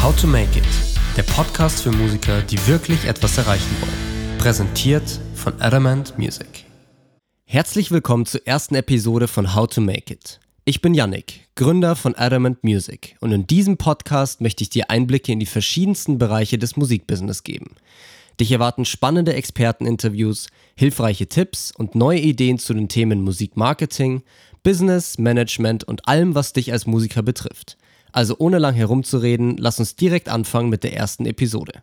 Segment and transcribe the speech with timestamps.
[0.00, 0.64] How to Make It,
[1.16, 4.38] der Podcast für Musiker, die wirklich etwas erreichen wollen.
[4.38, 6.64] Präsentiert von Adamant Music.
[7.44, 10.38] Herzlich willkommen zur ersten Episode von How to Make It.
[10.64, 15.32] Ich bin Yannick, Gründer von Adamant Music und in diesem Podcast möchte ich dir Einblicke
[15.32, 17.74] in die verschiedensten Bereiche des Musikbusiness geben.
[18.38, 24.22] Dich erwarten spannende Experteninterviews, hilfreiche Tipps und neue Ideen zu den Themen Musikmarketing,
[24.62, 27.76] Business, Management und allem, was dich als Musiker betrifft.
[28.12, 31.82] Also ohne lang herumzureden, lass uns direkt anfangen mit der ersten Episode.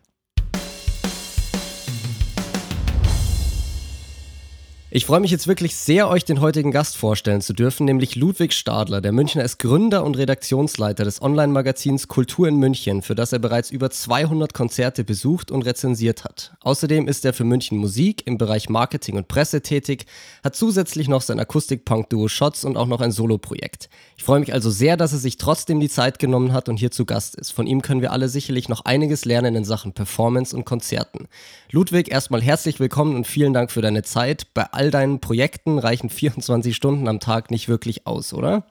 [4.96, 8.54] Ich freue mich jetzt wirklich sehr, euch den heutigen Gast vorstellen zu dürfen, nämlich Ludwig
[8.54, 9.02] Stadler.
[9.02, 13.70] Der Münchner ist Gründer und Redaktionsleiter des Online-Magazins Kultur in München, für das er bereits
[13.70, 16.56] über 200 Konzerte besucht und rezensiert hat.
[16.62, 20.06] Außerdem ist er für München Musik im Bereich Marketing und Presse tätig,
[20.42, 23.90] hat zusätzlich noch sein Akustik-Punk-Duo Shots und auch noch ein Soloprojekt.
[24.16, 26.90] Ich freue mich also sehr, dass er sich trotzdem die Zeit genommen hat und hier
[26.90, 27.50] zu Gast ist.
[27.50, 31.28] Von ihm können wir alle sicherlich noch einiges lernen in Sachen Performance und Konzerten.
[31.70, 34.54] Ludwig, erstmal herzlich willkommen und vielen Dank für deine Zeit.
[34.54, 38.64] Bei deinen Projekten reichen 24 Stunden am Tag nicht wirklich aus, oder?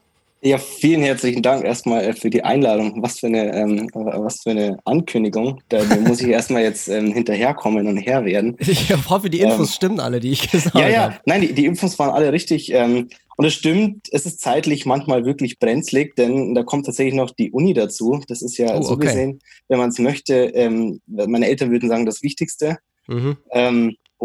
[0.45, 3.02] Ja, vielen herzlichen Dank erstmal äh, für die Einladung.
[3.02, 5.59] Was für eine, ähm, was für eine Ankündigung.
[5.69, 8.55] Da muss ich erstmal jetzt ähm, hinterherkommen und her werden.
[8.67, 10.83] Ich hoffe, die Infos ähm, stimmen alle, die ich gesagt habe.
[10.83, 12.71] Ja, ja, nein, die, die Infos waren alle richtig.
[12.71, 17.31] Ähm, und es stimmt, es ist zeitlich manchmal wirklich brenzlig, denn da kommt tatsächlich noch
[17.31, 18.21] die Uni dazu.
[18.27, 19.08] Das ist ja oh, so okay.
[19.08, 22.77] gesehen, wenn man es möchte, ähm, meine Eltern würden sagen, das Wichtigste.
[23.08, 23.38] Mhm.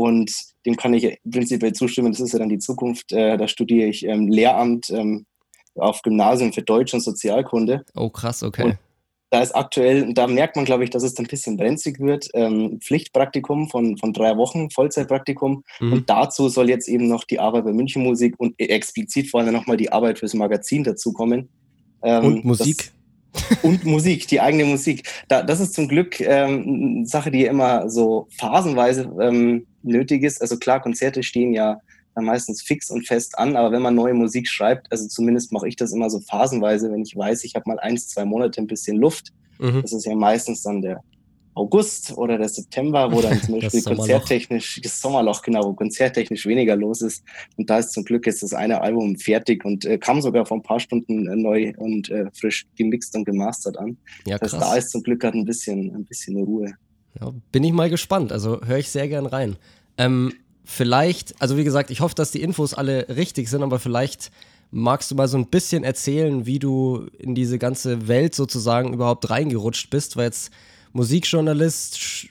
[0.01, 0.33] Und
[0.65, 2.13] dem kann ich prinzipiell zustimmen.
[2.13, 3.13] Das ist ja dann die Zukunft.
[3.13, 5.27] Äh, da studiere ich ähm, Lehramt ähm,
[5.75, 7.85] auf Gymnasium für Deutsch und Sozialkunde.
[7.95, 8.65] Oh, krass, okay.
[8.65, 8.79] Und
[9.29, 12.29] da ist aktuell, da merkt man, glaube ich, dass es ein bisschen brenzlig wird.
[12.33, 15.65] Ähm, Pflichtpraktikum von, von drei Wochen, Vollzeitpraktikum.
[15.81, 15.93] Mhm.
[15.93, 19.53] Und dazu soll jetzt eben noch die Arbeit bei München Musik und explizit vor allem
[19.53, 21.51] nochmal die Arbeit fürs Magazin dazukommen.
[22.03, 22.91] Ähm, und Musik?
[23.63, 25.09] Und Musik, die eigene Musik.
[25.29, 30.41] Da, das ist zum Glück ähm, eine Sache, die immer so phasenweise ähm, nötig ist.
[30.41, 31.79] Also klar, Konzerte stehen ja
[32.15, 35.69] dann meistens fix und fest an, aber wenn man neue Musik schreibt, also zumindest mache
[35.69, 38.67] ich das immer so phasenweise, wenn ich weiß, ich habe mal eins, zwei Monate ein
[38.67, 39.83] bisschen Luft, mhm.
[39.83, 41.03] das ist ja meistens dann der
[41.61, 46.47] August oder der September, wo dann zum Beispiel das konzerttechnisch, das Sommerloch, genau, wo konzerttechnisch
[46.47, 47.23] weniger los ist.
[47.57, 50.57] Und da ist zum Glück jetzt das eine Album fertig und äh, kam sogar vor
[50.57, 53.99] ein paar Stunden äh, neu und äh, frisch gemixt und gemastert an.
[54.27, 54.53] Ja, krass.
[54.53, 56.73] Das da ist zum Glück gerade ein bisschen, ein bisschen Ruhe.
[57.21, 58.33] Ja, bin ich mal gespannt.
[58.33, 59.57] Also höre ich sehr gern rein.
[59.99, 60.33] Ähm,
[60.65, 64.31] vielleicht, also wie gesagt, ich hoffe, dass die Infos alle richtig sind, aber vielleicht
[64.71, 69.29] magst du mal so ein bisschen erzählen, wie du in diese ganze Welt sozusagen überhaupt
[69.29, 70.53] reingerutscht bist, weil jetzt
[70.93, 72.29] Musikjournalist,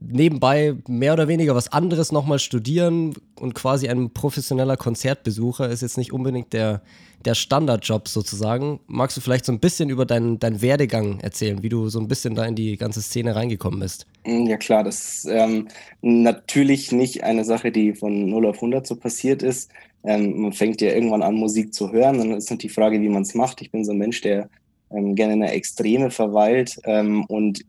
[0.00, 5.98] nebenbei mehr oder weniger was anderes nochmal studieren und quasi ein professioneller Konzertbesucher ist jetzt
[5.98, 6.82] nicht unbedingt der,
[7.24, 8.80] der Standardjob sozusagen.
[8.86, 12.08] Magst du vielleicht so ein bisschen über deinen, deinen Werdegang erzählen, wie du so ein
[12.08, 14.06] bisschen da in die ganze Szene reingekommen bist?
[14.24, 15.68] Mm, ja klar, das ist ähm,
[16.00, 19.70] natürlich nicht eine Sache, die von 0 auf 100 so passiert ist.
[20.04, 23.08] Ähm, man fängt ja irgendwann an, Musik zu hören, dann ist natürlich die Frage, wie
[23.08, 23.60] man es macht.
[23.62, 24.48] Ich bin so ein Mensch, der
[24.90, 27.64] ähm, gerne in der Extreme verweilt ähm, und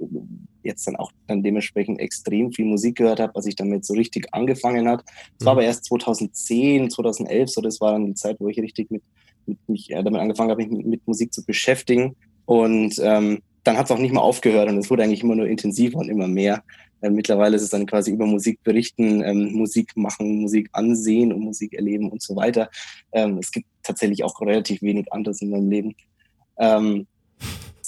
[0.64, 4.28] jetzt dann auch dann dementsprechend extrem viel Musik gehört habe, als ich damit so richtig
[4.34, 5.04] angefangen hat.
[5.40, 5.60] Es war mhm.
[5.60, 9.04] aber erst 2010, 2011, so das war dann die Zeit, wo ich richtig mit,
[9.46, 12.16] mit mich äh, damit angefangen habe, mich mit, mit, Musik zu beschäftigen.
[12.46, 15.48] Und ähm, dann hat es auch nicht mehr aufgehört und es wurde eigentlich immer nur
[15.48, 16.64] intensiver und immer mehr.
[17.02, 21.42] Äh, mittlerweile ist es dann quasi über Musik berichten, ähm, Musik machen, Musik ansehen und
[21.42, 22.70] Musik erleben und so weiter.
[23.12, 25.96] Ähm, es gibt tatsächlich auch relativ wenig anderes in meinem Leben.
[26.60, 27.08] Ähm,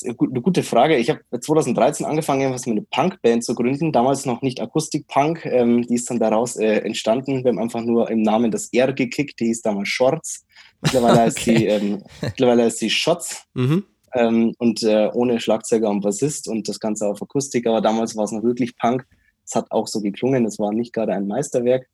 [0.03, 0.97] eine gute Frage.
[0.97, 3.91] Ich habe 2013 angefangen, was mit einer Punkband zu gründen.
[3.91, 5.45] Damals noch nicht Akustik-Punk.
[5.45, 7.43] Ähm, die ist dann daraus äh, entstanden.
[7.43, 9.39] Wir haben einfach nur im Namen das R gekickt.
[9.39, 10.45] Die hieß damals Shorts.
[10.81, 11.21] Mittlerweile okay.
[11.25, 13.43] heißt sie, ähm, mittlerweile heißt sie Shots.
[13.53, 13.85] Mhm.
[14.13, 17.67] Ähm, und äh, ohne Schlagzeuger und Bassist und das Ganze auf Akustik.
[17.67, 19.05] Aber damals war es noch wirklich Punk.
[19.45, 20.45] Es hat auch so geklungen.
[20.45, 21.88] Es war nicht gerade ein Meisterwerk.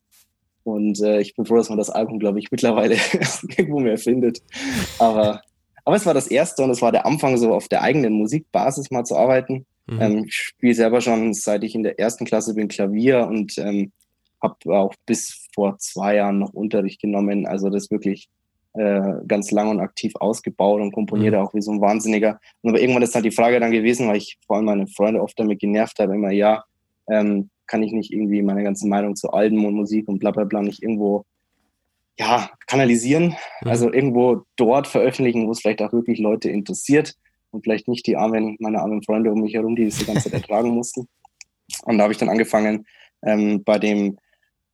[0.63, 2.95] Und äh, ich bin froh, dass man das Album, glaube ich, mittlerweile
[3.57, 4.41] irgendwo mehr findet.
[4.99, 5.41] Aber
[5.87, 8.91] aber es war das erste und es war der Anfang, so auf der eigenen Musikbasis
[8.91, 9.65] mal zu arbeiten.
[9.85, 10.01] Mhm.
[10.01, 13.93] Ähm, ich spiele selber schon, seit ich in der ersten Klasse bin, Klavier und ähm,
[14.43, 17.47] habe auch bis vor zwei Jahren noch Unterricht genommen.
[17.47, 18.27] Also das wirklich
[18.73, 21.43] äh, ganz lang und aktiv ausgebaut und komponiere mhm.
[21.43, 22.37] auch wie so ein Wahnsinniger.
[22.63, 25.21] Und aber irgendwann ist halt die Frage dann gewesen, weil ich vor allem meine Freunde
[25.21, 26.65] oft damit genervt habe, immer, ja,
[27.09, 30.43] ähm, kann ich nicht irgendwie meine ganze Meinung zu Alben und Musik und bla bla
[30.43, 31.23] bla nicht irgendwo
[32.19, 33.69] ja, kanalisieren, mhm.
[33.69, 37.15] also irgendwo dort veröffentlichen, wo es vielleicht auch wirklich Leute interessiert
[37.51, 40.23] und vielleicht nicht die armen, meine armen Freunde um mich herum, die das die ganze
[40.23, 41.07] Zeit ertragen mussten.
[41.83, 42.85] Und da habe ich dann angefangen
[43.23, 44.17] ähm, bei dem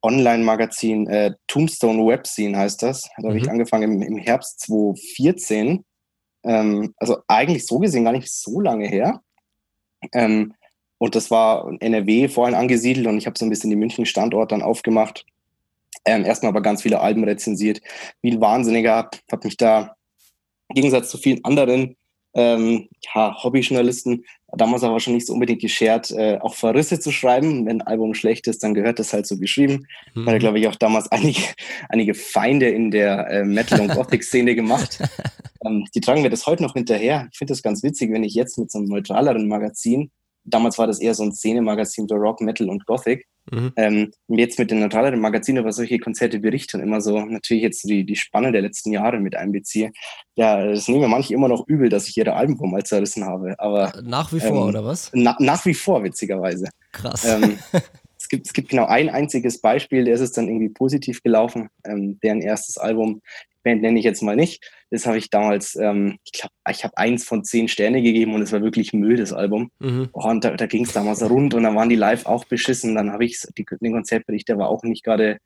[0.02, 3.10] Online-Magazin äh, Tombstone Webscene heißt das.
[3.18, 3.52] Da habe ich mhm.
[3.52, 5.86] angefangen im, im, Herbst 2014.
[6.44, 9.22] Ähm, also eigentlich so gesehen gar nicht so lange her.
[10.12, 10.54] Ähm,
[10.98, 14.62] und das war NRW vorhin angesiedelt und ich habe so ein bisschen den München-Standort dann
[14.62, 15.26] aufgemacht.
[16.06, 17.82] Ähm, erstmal aber ganz viele Alben rezensiert,
[18.22, 19.96] viel Wahnsinniger habe mich da
[20.70, 21.96] im Gegensatz zu vielen anderen
[22.34, 24.26] ähm, ja, Hobbyjournalisten
[24.58, 27.66] damals aber schon nicht so unbedingt geschert, äh, auch Verrisse zu schreiben.
[27.66, 29.88] Wenn ein Album schlecht ist, dann gehört das halt so geschrieben.
[30.14, 30.26] Mhm.
[30.26, 31.42] Hat er, glaube ich, auch damals einige,
[31.90, 35.00] einige Feinde in der äh, Metal- und Gothic-Szene gemacht.
[35.66, 37.28] ähm, die tragen mir das heute noch hinterher.
[37.32, 40.12] Ich finde das ganz witzig, wenn ich jetzt mit so einem neutraleren Magazin
[40.46, 43.26] damals war das eher so ein Szene-Magazin für Rock, Metal und Gothic.
[43.52, 43.74] Mhm.
[43.76, 47.84] Ähm, jetzt mit den neutraleren Magazinen über solche Konzerte berichten und immer so natürlich jetzt
[47.84, 49.92] die, die Spanne der letzten Jahre mit einbeziehe.
[50.36, 53.56] Ja, das nehmen mir manche immer noch übel, dass ich ihre Alben mal zerrissen habe.
[53.58, 55.12] Aber nach wie vor, ähm, oder was?
[55.14, 56.70] Na, nach wie vor, witzigerweise.
[56.94, 57.26] Krass.
[57.26, 57.60] Ähm,
[58.18, 61.70] es, gibt, es gibt genau ein einziges Beispiel, der ist es dann irgendwie positiv gelaufen.
[61.86, 63.22] Ähm, deren erstes Album,
[63.64, 64.64] Band nenne ich jetzt mal nicht.
[64.92, 68.42] Das habe ich damals, ähm, ich glaube, ich habe eins von zehn Sterne gegeben und
[68.42, 69.72] es war wirklich Müll, das Album.
[69.80, 70.10] Mhm.
[70.14, 72.96] Oh, und da, da ging es damals rund und dann waren die live auch beschissen.
[72.96, 75.38] Dann habe ich den Konzertbericht, der war auch nicht gerade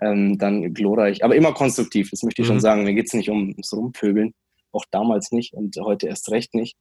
[0.00, 2.52] ähm, dann glorreich, aber immer konstruktiv, das möchte ich mhm.
[2.52, 2.84] schon sagen.
[2.84, 4.32] Mir geht es nicht um, ums Rumpöbeln,
[4.72, 6.76] auch damals nicht und heute erst recht nicht.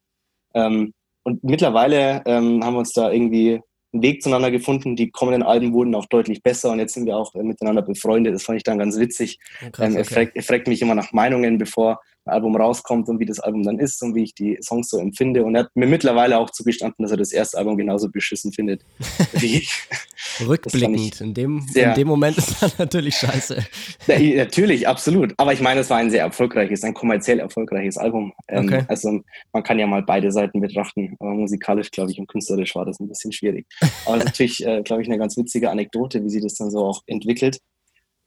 [0.53, 0.93] Ähm,
[1.23, 3.59] und mittlerweile ähm, haben wir uns da irgendwie
[3.93, 4.95] einen Weg zueinander gefunden.
[4.95, 8.35] Die kommenden Alben wurden auch deutlich besser und jetzt sind wir auch miteinander befreundet.
[8.35, 9.39] Das fand ich dann ganz witzig.
[9.65, 10.13] Oh, krass, ähm, er, okay.
[10.13, 13.79] fragt, er, fragt, mich immer nach Meinungen, bevor Album rauskommt und wie das Album dann
[13.79, 15.43] ist und wie ich die Songs so empfinde.
[15.43, 18.81] Und er hat mir mittlerweile auch zugestanden, dass er das erste Album genauso beschissen findet
[19.33, 19.87] wie ich.
[20.47, 23.65] Rückblickend, in dem, in dem Moment ist das natürlich scheiße.
[24.07, 25.33] Ja, natürlich, absolut.
[25.37, 28.33] Aber ich meine, es war ein sehr erfolgreiches, ein kommerziell erfolgreiches Album.
[28.47, 28.83] Ähm, okay.
[28.87, 29.21] Also
[29.51, 31.15] man kann ja mal beide Seiten betrachten.
[31.19, 33.65] Aber musikalisch, glaube ich, und künstlerisch war das ein bisschen schwierig.
[34.05, 37.01] Aber natürlich, äh, glaube ich, eine ganz witzige Anekdote, wie sie das dann so auch
[37.07, 37.59] entwickelt.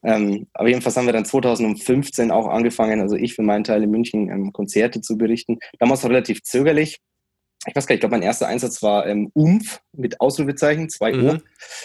[0.02, 3.90] Ähm, aber jedenfalls haben wir dann 2015 auch angefangen, also ich für meinen Teil in
[3.90, 5.58] München ähm, Konzerte zu berichten.
[5.78, 6.98] Damals relativ zögerlich.
[7.66, 11.12] Ich weiß gar nicht, ich glaube, mein erster Einsatz war ähm, UMF mit Ausrufezeichen, 2
[11.12, 11.24] mhm.
[11.24, 11.42] Uhr,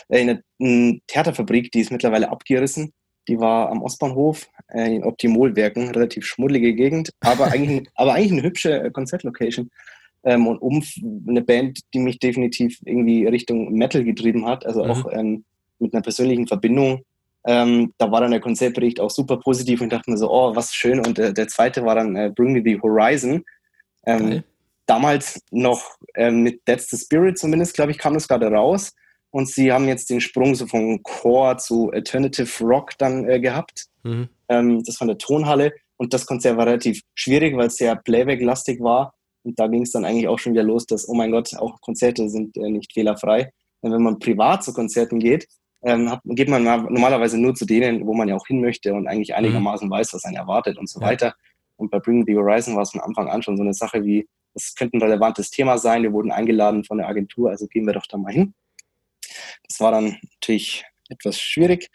[0.07, 2.93] äh, in einer Theaterfabrik, die ist mittlerweile abgerissen.
[3.27, 8.43] Die war am Ostbahnhof äh, in Optimolwerken, relativ schmuddelige Gegend, aber eigentlich, aber eigentlich eine
[8.43, 9.69] hübsche äh, Konzertlocation.
[10.23, 10.95] Ähm, und UMF,
[11.27, 14.89] eine Band, die mich definitiv irgendwie Richtung Metal getrieben hat, also mhm.
[14.89, 15.43] auch ähm,
[15.79, 17.03] mit einer persönlichen Verbindung
[17.47, 20.73] ähm, da war dann der Konzeptbericht auch super positiv und dachte mir so, oh, was
[20.73, 20.99] schön.
[20.99, 23.43] Und äh, der zweite war dann äh, Bring Me the Horizon.
[24.07, 24.43] Ähm, okay.
[24.87, 25.83] Damals noch
[26.15, 28.93] ähm, mit That's the Spirit zumindest, glaube ich, kam das gerade raus.
[29.29, 33.85] Und sie haben jetzt den Sprung so von Core zu Alternative Rock dann äh, gehabt.
[34.03, 34.29] Mhm.
[34.49, 35.73] Ähm, das von der Tonhalle.
[35.97, 39.13] Und das Konzert war relativ schwierig, weil es sehr Playback-lastig war.
[39.43, 41.79] Und da ging es dann eigentlich auch schon wieder los, dass, oh mein Gott, auch
[41.81, 43.51] Konzerte sind äh, nicht fehlerfrei.
[43.83, 45.47] Denn wenn man privat zu Konzerten geht,
[45.85, 49.29] ähm, geht man normalerweise nur zu denen, wo man ja auch hin möchte und eigentlich
[49.29, 49.35] mhm.
[49.35, 51.07] einigermaßen weiß, was einen erwartet und so ja.
[51.07, 51.35] weiter.
[51.77, 54.27] Und bei Bring the Horizon war es von Anfang an schon so eine Sache wie,
[54.53, 57.93] das könnte ein relevantes Thema sein, wir wurden eingeladen von der Agentur, also gehen wir
[57.93, 58.53] doch da mal hin.
[59.67, 61.89] Das war dann natürlich etwas schwierig,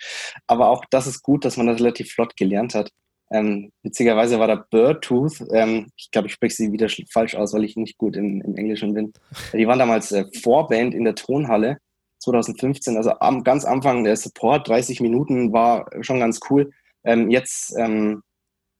[0.46, 2.90] aber auch das ist gut, dass man das relativ flott gelernt hat.
[3.32, 7.64] Ähm, witzigerweise war da Birdtooth, ähm, ich glaube, ich spreche sie wieder falsch aus, weil
[7.64, 9.12] ich nicht gut im, im Englischen bin.
[9.52, 11.78] Die waren damals äh, Vorband in der Tonhalle
[12.20, 16.70] 2015, also am ganz Anfang der Support, 30 Minuten war schon ganz cool.
[17.04, 18.22] Ähm, jetzt ähm,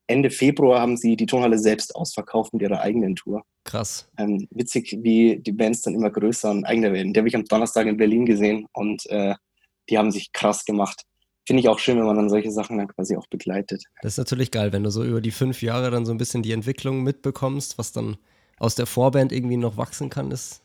[0.07, 3.45] Ende Februar haben sie die Tonhalle selbst ausverkauft mit ihrer eigenen Tour.
[3.65, 4.09] Krass.
[4.19, 7.13] Ähm, witzig, wie die Bands dann immer größer und eigener werden.
[7.13, 9.35] Die habe ich am Donnerstag in Berlin gesehen und äh,
[9.89, 11.03] die haben sich krass gemacht.
[11.47, 13.85] Finde ich auch schön, wenn man dann solche Sachen dann quasi auch begleitet.
[14.03, 16.43] Das ist natürlich geil, wenn du so über die fünf Jahre dann so ein bisschen
[16.43, 18.17] die Entwicklung mitbekommst, was dann
[18.59, 20.61] aus der Vorband irgendwie noch wachsen kann, ist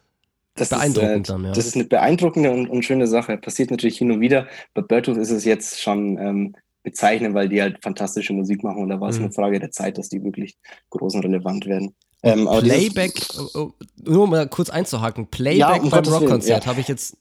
[0.56, 1.52] das beeindruckend ist, äh, dann, ja.
[1.52, 3.38] Das ist eine beeindruckende und, und, schöne Sache.
[3.38, 4.48] Passiert natürlich hin und wieder.
[4.74, 8.90] Bei Bertolf ist es jetzt schon ähm, bezeichnend, weil die halt fantastische Musik machen und
[8.90, 9.26] da war es mhm.
[9.26, 10.56] eine Frage der Zeit, dass die wirklich
[10.92, 11.94] groß und relevant werden.
[12.24, 13.72] Ähm, Playback, oh, oh,
[14.04, 16.70] nur mal kurz einzuhaken, Playback ja, um beim Rockkonzert ja.
[16.72, 17.18] habe ich jetzt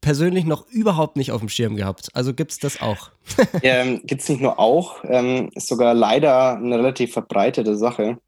[0.00, 2.08] persönlich noch überhaupt nicht auf dem Schirm gehabt.
[2.14, 3.10] Also gibt es das auch?
[3.62, 8.18] ähm, gibt es nicht nur auch, ähm, ist sogar leider eine relativ verbreitete Sache.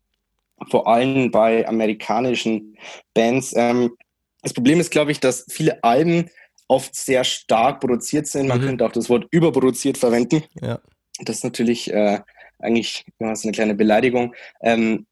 [0.70, 2.76] Vor allem bei amerikanischen
[3.12, 3.52] Bands.
[3.56, 3.96] Ähm,
[4.44, 6.30] das Problem ist, glaube ich, dass viele Alben
[6.68, 8.46] oft sehr stark produziert sind.
[8.46, 8.66] Man mhm.
[8.66, 10.44] könnte auch das Wort überproduziert verwenden.
[10.60, 10.80] Ja.
[11.20, 12.20] Das ist natürlich äh,
[12.58, 14.34] eigentlich so eine kleine Beleidigung.
[14.62, 15.06] Ähm,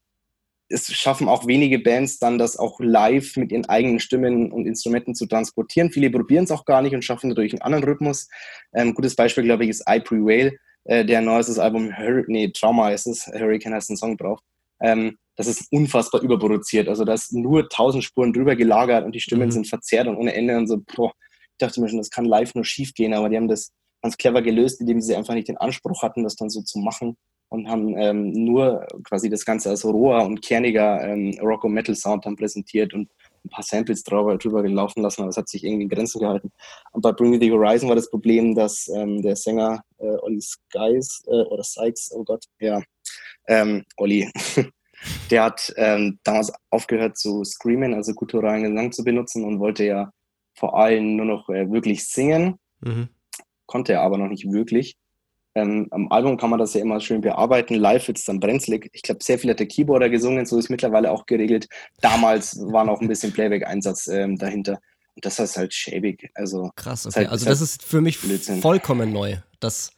[0.69, 5.13] es schaffen auch wenige Bands dann, das auch live mit ihren eigenen Stimmen und Instrumenten
[5.13, 5.91] zu transportieren.
[5.91, 8.27] Viele probieren es auch gar nicht und schaffen dadurch einen anderen Rhythmus.
[8.73, 12.89] Ähm, gutes Beispiel, glaube ich, ist I Prevail, äh, der neuestes Album, Hur nee, Trauma
[12.89, 14.39] ist es, Hurricane heißt einen Song drauf.
[14.81, 16.87] Ähm, das ist unfassbar überproduziert.
[16.87, 19.51] Also da ist nur tausend Spuren drüber gelagert und die Stimmen mhm.
[19.51, 21.11] sind verzerrt und ohne Ende und so, boah,
[21.51, 23.71] ich dachte mir schon, das kann live nur schief gehen, aber die haben das
[24.01, 27.15] ganz clever gelöst, indem sie einfach nicht den Anspruch hatten, das dann so zu machen
[27.49, 32.25] und haben ähm, nur quasi das Ganze als roher und kerniger ähm, Rock- und Metal-Sound
[32.25, 33.09] dann präsentiert und
[33.45, 36.51] ein paar Samples drüber, drüber gelaufen lassen, aber es hat sich irgendwie in Grenzen gehalten.
[36.93, 40.41] Und bei Bring Me the Horizon war das Problem, dass ähm, der Sänger äh, Olli
[40.41, 42.81] Skies äh, oder Sykes, oh Gott, ja,
[43.47, 44.31] ähm, Olli,
[45.29, 50.11] der hat ähm, damals aufgehört zu screamen, also gutturalen Gesang zu benutzen und wollte ja
[50.55, 52.59] vor allem nur noch äh, wirklich singen.
[52.81, 53.09] Mhm.
[53.65, 54.95] Konnte er aber noch nicht wirklich.
[55.55, 57.75] Ähm, am Album kann man das ja immer schön bearbeiten.
[57.75, 58.89] Live wird es dann brenzlig.
[58.93, 61.67] Ich glaube, sehr viel hat der Keyboarder gesungen, so ist mittlerweile auch geregelt.
[62.01, 64.79] Damals war noch ein bisschen Playback-Einsatz ähm, dahinter.
[65.15, 66.31] Und das ist halt schäbig.
[66.33, 67.19] Also, Krass, okay.
[67.19, 68.61] Halt, also das ist für mich Blödsinn.
[68.61, 69.37] vollkommen neu.
[69.59, 69.91] Dass,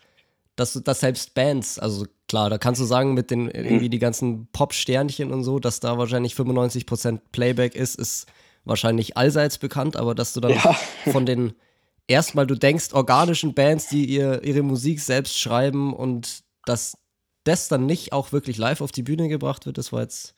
[0.58, 3.92] dass, dass selbst Bands, also klar, da kannst du sagen, mit den irgendwie mhm.
[3.92, 8.28] die ganzen Pop-Sternchen und so, dass da wahrscheinlich 95% Playback ist, ist
[8.64, 10.76] wahrscheinlich allseits bekannt, aber dass du dann ja.
[11.12, 11.54] von den
[12.08, 16.98] erstmal, du denkst, organischen Bands, die ihr, ihre Musik selbst schreiben und dass
[17.44, 20.34] das dann nicht auch wirklich live auf die Bühne gebracht wird, das war jetzt,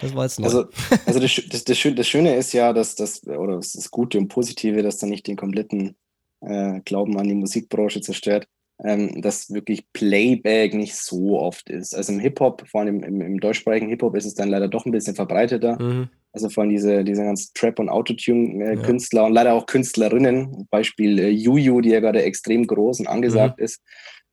[0.00, 0.46] das war jetzt neu.
[0.46, 0.66] Also,
[1.06, 4.28] also das, das, das, das Schöne ist ja, dass das, oder das, das Gute und
[4.28, 5.96] Positive, dass dann nicht den kompletten
[6.40, 8.46] äh, Glauben an die Musikbranche zerstört,
[8.84, 11.94] ähm, dass wirklich Playback nicht so oft ist.
[11.94, 14.86] Also im Hip-Hop, vor allem im, im, im deutschsprachigen Hip-Hop, ist es dann leider doch
[14.86, 15.80] ein bisschen verbreiteter.
[15.80, 16.08] Mhm.
[16.32, 19.26] Also vor allem diese, diese ganzen Trap- und Autotune-Künstler ja.
[19.26, 23.64] und leider auch Künstlerinnen, Beispiel äh, Juju, die ja gerade extrem groß und angesagt mhm.
[23.64, 23.82] ist,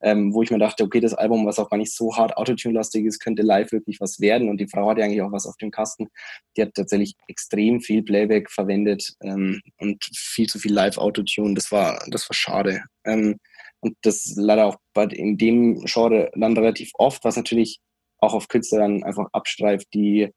[0.02, 3.04] ähm, wo ich mir dachte, okay, das Album, was auch gar nicht so hart Autotune-lastig
[3.04, 4.48] ist, könnte live wirklich was werden.
[4.48, 6.08] Und die Frau hat ja eigentlich auch was auf dem Kasten.
[6.56, 11.54] Die hat tatsächlich extrem viel Playback verwendet ähm, und viel zu viel Live-Autotune.
[11.54, 12.82] Das war, das war schade.
[13.04, 13.36] Ähm,
[13.80, 17.80] und das leider auch bei, in dem Genre dann relativ oft, was natürlich
[18.18, 20.28] auch auf Künstler dann einfach abstreift, die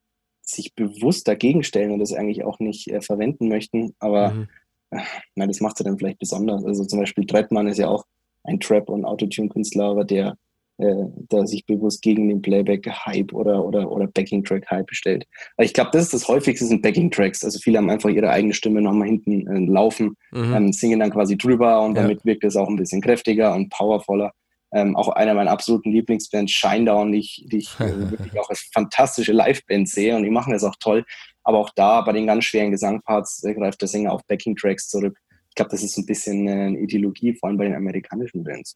[0.42, 3.96] sich bewusst dagegen stellen und das eigentlich auch nicht äh, verwenden möchten.
[4.00, 4.48] Aber mhm.
[4.92, 5.02] äh,
[5.36, 6.66] nein, das macht sie dann vielleicht besonders.
[6.66, 8.06] Also zum Beispiel Trettmann ist ja auch
[8.44, 10.38] ein Trap- und Autotune-Künstler, aber der
[10.80, 15.28] äh, der sich bewusst gegen den Playback-Hype oder, oder, oder Backing-Track-Hype stellt.
[15.56, 17.44] Aber ich glaube, das ist das häufigste sind Backing-Tracks.
[17.44, 20.54] Also viele haben einfach ihre eigene Stimme nochmal hinten äh, laufen, mhm.
[20.54, 22.02] ähm, singen dann quasi drüber und ja.
[22.02, 24.32] damit wirkt es auch ein bisschen kräftiger und powervoller.
[24.74, 28.68] Ähm, auch einer meiner absoluten Lieblingsbands, Shinedown, die ich, die ich äh, wirklich auch als
[28.74, 31.06] fantastische Live-Band sehe und die machen das auch toll.
[31.44, 35.20] Aber auch da bei den ganz schweren Gesangparts äh, greift der Sänger auf Backing-Tracks zurück.
[35.50, 38.44] Ich glaube, das ist so ein bisschen äh, eine Ideologie, vor allem bei den amerikanischen
[38.44, 38.76] Bands.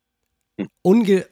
[0.59, 0.67] Hm.
[0.83, 1.25] Unge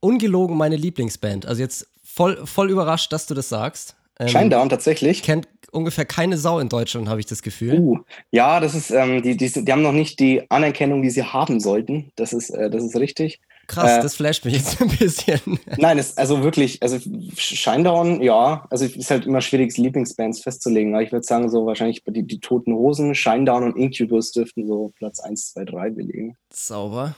[0.00, 1.46] ungelogen meine Lieblingsband.
[1.46, 3.96] Also jetzt voll, voll überrascht, dass du das sagst.
[4.18, 5.22] Ähm, Shinedown tatsächlich.
[5.22, 7.78] Kennt ungefähr keine Sau in Deutschland, habe ich das Gefühl.
[7.78, 7.98] Uh,
[8.30, 11.60] ja, das ist, ähm, die, die, die haben noch nicht die Anerkennung, die sie haben
[11.60, 12.12] sollten.
[12.16, 13.40] Das ist, äh, das ist richtig.
[13.66, 15.40] Krass, äh, das flasht mich jetzt ein bisschen.
[15.78, 16.98] Nein, es, also wirklich, also
[17.36, 20.94] Shinedown, ja, also es ist halt immer schwierig, Lieblingsbands festzulegen.
[20.94, 24.92] Aber ich würde sagen, so wahrscheinlich die, die Toten Hosen, Shinedown und Incubus dürften so
[24.96, 26.36] Platz 1, 2, 3 belegen.
[26.52, 27.14] Sauber.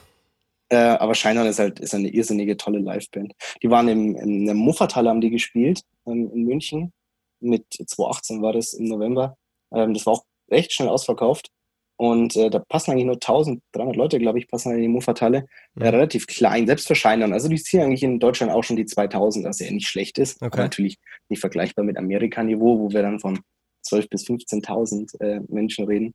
[0.69, 3.33] Äh, aber Scheinern ist halt ist eine irrsinnige, tolle Liveband.
[3.61, 6.93] Die waren im, in der Muffathalle, haben die gespielt, ähm, in München.
[7.39, 9.37] Mit 2018 war das im November.
[9.73, 11.49] Ähm, das war auch recht schnell ausverkauft.
[11.95, 15.45] Und äh, da passen eigentlich nur 1300 Leute, glaube ich, passen in die Muffathalle.
[15.75, 15.81] Mhm.
[15.83, 17.33] Äh, relativ klein, selbst für Scheinern.
[17.33, 20.41] Also die ziehen eigentlich in Deutschland auch schon die 2000, was ja nicht schlecht ist.
[20.41, 20.47] Okay.
[20.53, 20.97] Aber natürlich
[21.29, 23.39] nicht vergleichbar mit Amerika-Niveau, wo wir dann von
[23.87, 26.13] 12.000 bis 15.000 äh, Menschen reden.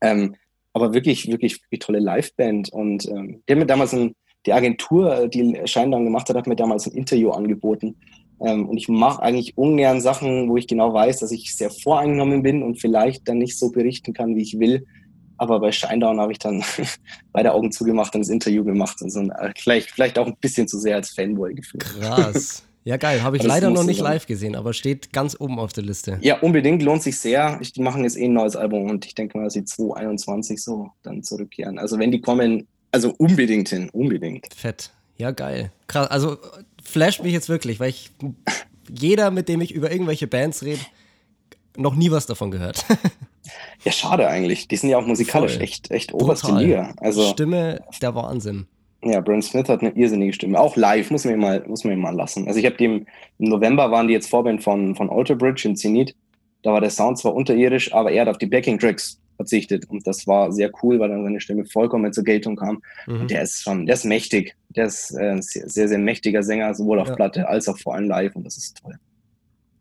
[0.00, 0.36] Ähm,
[0.74, 2.70] aber wirklich, wirklich, wirklich tolle Liveband.
[2.72, 4.14] Und ähm, die mir damals ein,
[4.44, 7.96] die Agentur, die Scheindown gemacht hat, hat mir damals ein Interview angeboten.
[8.40, 12.42] Ähm, und ich mache eigentlich ungern Sachen, wo ich genau weiß, dass ich sehr voreingenommen
[12.42, 14.84] bin und vielleicht dann nicht so berichten kann, wie ich will.
[15.36, 16.64] Aber bei Shinedown habe ich dann
[17.32, 20.36] beide Augen zugemacht und das Interview gemacht und so ein, äh, vielleicht, vielleicht auch ein
[20.40, 21.84] bisschen zu sehr als Fanboy gefühlt.
[21.84, 22.66] Krass.
[22.84, 23.22] Ja, geil.
[23.22, 26.18] Habe ich leider noch nicht live gesehen, aber steht ganz oben auf der Liste.
[26.20, 26.82] Ja, unbedingt.
[26.82, 27.58] Lohnt sich sehr.
[27.58, 30.90] die machen jetzt eh ein neues Album und ich denke mal, dass sie 2021 so
[31.02, 31.78] dann zurückkehren.
[31.78, 33.88] Also, wenn die kommen, also unbedingt hin.
[33.90, 34.52] Unbedingt.
[34.54, 34.90] Fett.
[35.16, 35.72] Ja, geil.
[35.86, 36.08] Krass.
[36.08, 36.36] Also,
[36.82, 38.10] flasht mich jetzt wirklich, weil ich
[38.92, 40.80] jeder, mit dem ich über irgendwelche Bands rede,
[41.76, 42.84] noch nie was davon gehört.
[43.84, 44.68] ja, schade eigentlich.
[44.68, 45.62] Die sind ja auch musikalisch Voll.
[45.62, 46.92] echt, echt oberste Liga.
[46.98, 48.66] Also, Stimme der Wahnsinn.
[49.04, 50.58] Ja, Brent Smith hat eine irrsinnige Stimme.
[50.58, 52.46] Auch live, muss man ihm mal, muss man ihm mal lassen.
[52.46, 53.06] Also ich habe dem,
[53.38, 56.14] im November waren die jetzt Vorband von, von Alter Bridge in Zenit.
[56.62, 59.88] Da war der Sound zwar unterirdisch, aber er hat auf die Backing Tracks verzichtet.
[59.90, 62.82] Und das war sehr cool, weil dann seine Stimme vollkommen zur Geltung kam.
[63.06, 63.22] Mhm.
[63.22, 64.56] Und der ist schon, der ist mächtig.
[64.70, 67.14] Der ist äh, sehr, sehr, mächtiger Sänger, sowohl auf ja.
[67.14, 68.34] Platte als auch vor allem live.
[68.34, 68.96] Und das ist toll.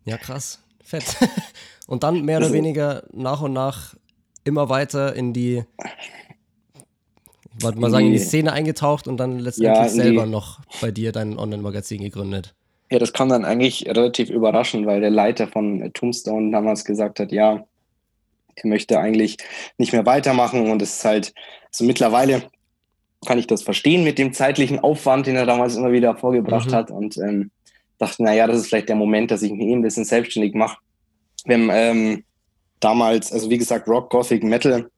[0.05, 0.63] Ja, krass.
[0.83, 1.17] Fett.
[1.87, 3.95] und dann mehr oder weniger nach und nach
[4.43, 5.63] immer weiter in die
[7.59, 11.11] wollte mal sagen, in die Szene eingetaucht und dann letztendlich ja, selber noch bei dir
[11.11, 12.53] dein Online-Magazin gegründet.
[12.91, 17.31] Ja, das kam dann eigentlich relativ überraschend, weil der Leiter von Tombstone damals gesagt hat,
[17.31, 17.63] ja,
[18.55, 19.37] er möchte eigentlich
[19.77, 21.33] nicht mehr weitermachen und es ist halt,
[21.71, 22.43] so mittlerweile
[23.25, 26.75] kann ich das verstehen mit dem zeitlichen Aufwand, den er damals immer wieder vorgebracht mhm.
[26.75, 27.51] hat und ähm,
[27.97, 30.77] dachte, naja, das ist vielleicht der Moment, dass ich mich eh ein bisschen selbstständig mache.
[31.45, 32.23] Wir haben ähm,
[32.79, 34.89] damals, also wie gesagt, Rock, Gothic, Metal,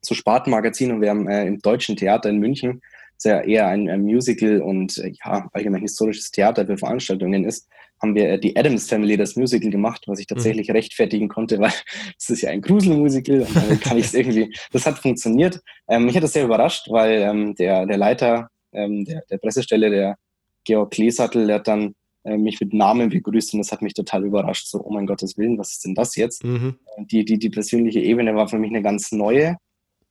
[0.00, 2.80] so Spartenmagazin und wir haben äh, im Deutschen Theater in München,
[3.16, 7.68] das ja eher ein, ein Musical und äh, ja, allgemein historisches Theater für Veranstaltungen ist,
[8.00, 10.34] haben wir äh, die Adams Family, das Musical gemacht, was ich mhm.
[10.34, 10.74] tatsächlich mhm.
[10.74, 11.72] rechtfertigen konnte, weil
[12.18, 15.60] es ist ja ein Gruselmusical und dann kann ich es irgendwie, das hat funktioniert.
[15.88, 19.90] Ähm, mich hat das sehr überrascht, weil ähm, der, der Leiter ähm, der, der Pressestelle,
[19.90, 20.16] der
[20.64, 24.24] Georg Kleesattel, der hat dann äh, mich mit Namen begrüßt und das hat mich total
[24.24, 24.66] überrascht.
[24.66, 26.44] So, oh mein Gottes Willen, was ist denn das jetzt?
[26.44, 26.76] Mhm.
[26.98, 29.56] Die, die, die persönliche Ebene war für mich eine ganz neue.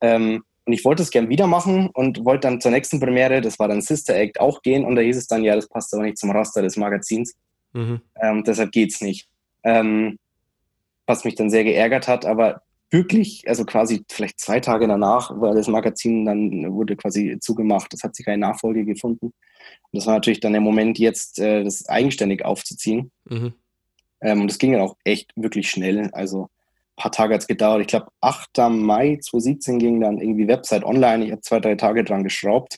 [0.01, 3.57] Ähm, und ich wollte es gern wieder machen und wollte dann zur nächsten Premiere, das
[3.57, 4.83] war dann Sister Act, auch gehen.
[4.83, 7.35] Und da hieß es dann, ja, das passt aber nicht zum Raster des Magazins.
[7.71, 8.01] Mhm.
[8.21, 9.29] Ähm, deshalb geht's nicht.
[9.63, 10.17] Ähm,
[11.05, 15.55] was mich dann sehr geärgert hat, aber wirklich, also quasi vielleicht zwei Tage danach, weil
[15.55, 17.93] das Magazin dann wurde quasi zugemacht.
[17.93, 19.27] Das hat sich keine Nachfolge gefunden.
[19.27, 19.33] Und
[19.93, 23.11] das war natürlich dann der Moment, jetzt äh, das eigenständig aufzuziehen.
[23.25, 23.53] Mhm.
[24.21, 26.09] Ähm, und das ging dann auch echt wirklich schnell.
[26.11, 26.49] Also
[26.97, 27.81] paar Tage hat es gedauert.
[27.81, 28.57] Ich glaube, 8.
[28.69, 31.25] Mai 2017 ging dann irgendwie Website online.
[31.25, 32.77] Ich habe zwei, drei Tage dran geschraubt.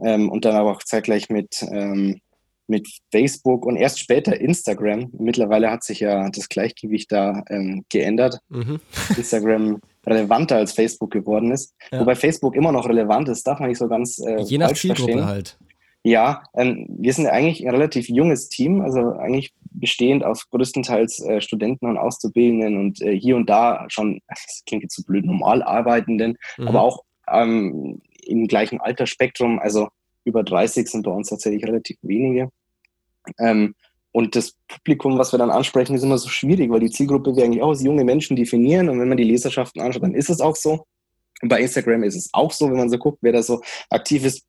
[0.00, 2.20] Ähm, und dann aber auch zeitgleich mit ähm,
[2.66, 5.10] mit Facebook und erst später Instagram.
[5.18, 8.38] Mittlerweile hat sich ja das Gleichgewicht da ähm, geändert.
[8.48, 8.80] Mhm.
[9.16, 11.74] Instagram relevanter als Facebook geworden ist.
[11.90, 12.00] Ja.
[12.00, 15.12] Wobei Facebook immer noch relevant ist, darf man nicht so ganz äh, Je nach Zielgruppe
[15.12, 15.26] verstehen.
[15.26, 15.58] halt.
[16.02, 21.40] Ja, ähm, wir sind eigentlich ein relativ junges Team, also eigentlich bestehend aus größtenteils äh,
[21.40, 25.62] Studenten und Auszubildenden und äh, hier und da schon, das klingt jetzt so blöd, normal
[25.62, 26.68] Arbeitenden, mhm.
[26.68, 29.58] aber auch ähm, im gleichen Altersspektrum.
[29.58, 29.88] Also
[30.24, 32.50] über 30 sind bei uns tatsächlich relativ wenige.
[33.38, 33.74] Ähm,
[34.12, 37.44] und das Publikum, was wir dann ansprechen, ist immer so schwierig, weil die Zielgruppe wir
[37.44, 38.88] eigentlich auch als junge Menschen definieren.
[38.88, 40.84] Und wenn man die Leserschaften anschaut, dann ist es auch so.
[41.42, 44.24] Und bei Instagram ist es auch so, wenn man so guckt, wer da so aktiv
[44.24, 44.44] ist.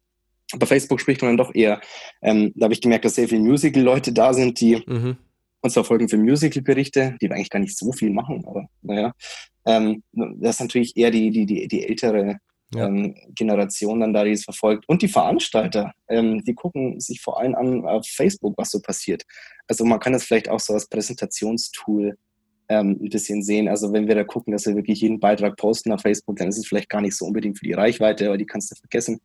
[0.58, 1.82] Bei Facebook spricht man dann doch eher,
[2.22, 5.18] ähm, da habe ich gemerkt, dass sehr viele Musical-Leute da sind, die mhm.
[5.62, 9.14] uns verfolgen für Musical-Berichte, die wir eigentlich gar nicht so viel machen, aber naja.
[9.66, 12.38] Ähm, das ist natürlich eher die, die, die, die ältere
[12.74, 12.88] ja.
[12.88, 14.88] ähm, Generation dann da, die es verfolgt.
[14.88, 19.24] Und die Veranstalter, ähm, die gucken sich vor allem an auf Facebook, was so passiert.
[19.68, 22.18] Also man kann das vielleicht auch so als Präsentationstool
[22.70, 23.68] ähm, ein bisschen sehen.
[23.68, 26.58] Also wenn wir da gucken, dass wir wirklich jeden Beitrag posten auf Facebook, dann ist
[26.58, 29.20] es vielleicht gar nicht so unbedingt für die Reichweite, aber die kannst du vergessen.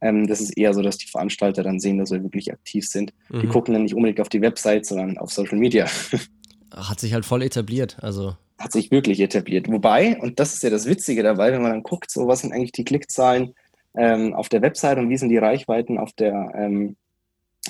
[0.00, 3.12] Ähm, das ist eher so, dass die Veranstalter dann sehen, dass wir wirklich aktiv sind.
[3.28, 3.40] Mhm.
[3.40, 5.86] Die gucken dann nicht unbedingt auf die Website, sondern auf Social Media.
[6.74, 7.96] Hat sich halt voll etabliert.
[8.00, 9.68] Also hat sich wirklich etabliert.
[9.68, 12.52] Wobei, und das ist ja das Witzige dabei, wenn man dann guckt, so was sind
[12.52, 13.54] eigentlich die Klickzahlen
[13.96, 16.96] ähm, auf der Website und wie sind die Reichweiten auf der ähm,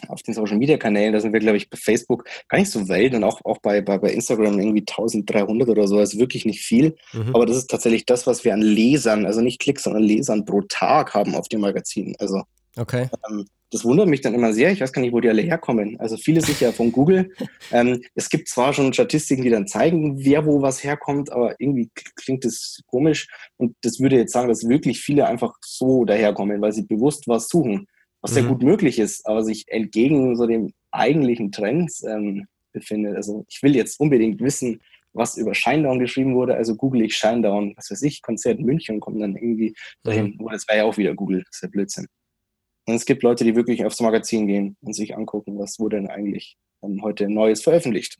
[0.08, 2.88] auf den Social Media Kanälen, da sind wir, glaube ich, bei Facebook gar nicht so
[2.88, 6.44] weit und auch, auch bei, bei, bei Instagram irgendwie 1300 oder so, das ist wirklich
[6.44, 6.96] nicht viel.
[7.12, 7.34] Mhm.
[7.34, 10.62] Aber das ist tatsächlich das, was wir an Lesern, also nicht Klicks, sondern Lesern pro
[10.62, 12.14] Tag haben auf dem Magazin.
[12.18, 12.42] Also
[12.76, 13.08] okay.
[13.28, 14.72] Ähm, das wundert mich dann immer sehr.
[14.72, 15.98] Ich weiß gar nicht, wo die alle herkommen.
[16.00, 17.30] Also viele sicher von Google.
[17.70, 21.88] ähm, es gibt zwar schon Statistiken, die dann zeigen, wer wo was herkommt, aber irgendwie
[22.16, 23.28] klingt das komisch.
[23.56, 27.48] Und das würde jetzt sagen, dass wirklich viele einfach so daherkommen, weil sie bewusst was
[27.48, 27.86] suchen,
[28.20, 28.34] was mhm.
[28.34, 33.16] sehr gut möglich ist, aber sich entgegen so dem eigentlichen Trend ähm, befindet.
[33.16, 34.80] Also ich will jetzt unbedingt wissen,
[35.12, 38.96] was über Shinedown geschrieben wurde, also google ich Shinedown, was weiß ich, Konzert in München
[38.96, 40.36] und komme dann irgendwie dahin.
[40.38, 40.48] Mhm.
[40.50, 42.06] Das wäre ja auch wieder Google, das ist ja Blödsinn.
[42.86, 46.08] Und es gibt Leute, die wirklich aufs Magazin gehen und sich angucken, was wurde denn
[46.08, 48.18] eigentlich ähm, heute Neues veröffentlicht.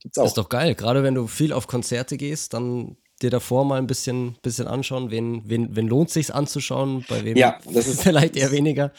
[0.00, 0.24] Gibt's auch.
[0.24, 0.74] Das ist doch geil.
[0.74, 5.10] Gerade wenn du viel auf Konzerte gehst, dann dir davor mal ein bisschen, bisschen anschauen,
[5.10, 8.92] wen, wen, wen lohnt sich anzuschauen, bei wem ja, das ist vielleicht eher weniger.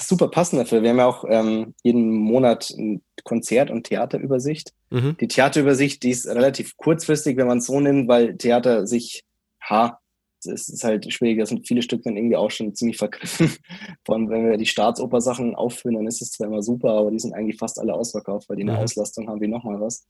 [0.00, 0.82] Super passend dafür.
[0.82, 4.72] Wir haben ja auch ähm, jeden Monat ein Konzert- und Theaterübersicht.
[4.90, 5.16] Mhm.
[5.20, 9.24] Die Theaterübersicht, die ist relativ kurzfristig, wenn man es so nimmt, weil Theater sich
[9.60, 10.00] ha,
[10.44, 13.50] es ist halt schwierig, da sind viele Stück dann irgendwie auch schon ziemlich vergriffen.
[14.06, 17.18] Vor allem, wenn wir die Staatsoper-Sachen aufführen, dann ist es zwar immer super, aber die
[17.18, 18.78] sind eigentlich fast alle ausverkauft, weil die eine mhm.
[18.78, 20.06] Auslastung haben wie nochmal was.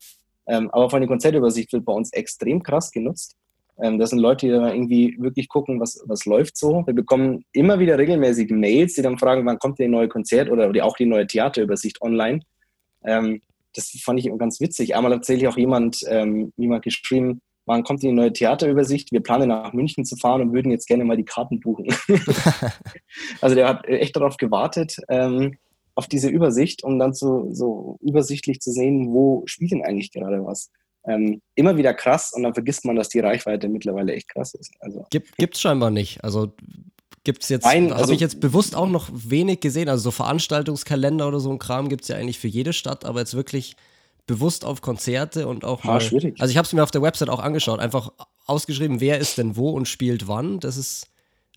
[0.47, 3.35] Ähm, aber von der Konzertübersicht wird bei uns extrem krass genutzt.
[3.81, 6.83] Ähm, das sind Leute, die dann irgendwie wirklich gucken, was, was läuft so.
[6.85, 10.71] Wir bekommen immer wieder regelmäßig Mails, die dann fragen, wann kommt die neue Konzert oder
[10.85, 12.41] auch die neue Theaterübersicht online.
[13.03, 13.41] Ähm,
[13.73, 14.95] das fand ich ganz witzig.
[14.95, 19.11] Einmal hat tatsächlich auch jemand, ähm, jemand geschrieben, wann kommt die neue Theaterübersicht?
[19.11, 21.87] Wir planen nach München zu fahren und würden jetzt gerne mal die Karten buchen.
[23.41, 25.57] also der hat echt darauf gewartet, ähm,
[25.95, 30.43] auf diese Übersicht, um dann so, so übersichtlich zu sehen, wo spielt denn eigentlich gerade
[30.45, 30.69] was.
[31.07, 34.71] Ähm, immer wieder krass und dann vergisst man, dass die Reichweite mittlerweile echt krass ist.
[34.79, 36.23] Also, Gibt es scheinbar nicht.
[36.23, 36.53] Also
[37.23, 39.89] gibt es jetzt, also, habe ich jetzt bewusst auch noch wenig gesehen.
[39.89, 43.19] Also so Veranstaltungskalender oder so ein Kram gibt es ja eigentlich für jede Stadt, aber
[43.19, 43.75] jetzt wirklich
[44.27, 46.01] bewusst auf Konzerte und auch mal.
[46.01, 46.39] schwierig.
[46.39, 48.11] Also ich habe es mir auf der Website auch angeschaut, einfach
[48.45, 50.59] ausgeschrieben, wer ist denn wo und spielt wann.
[50.59, 51.07] Das ist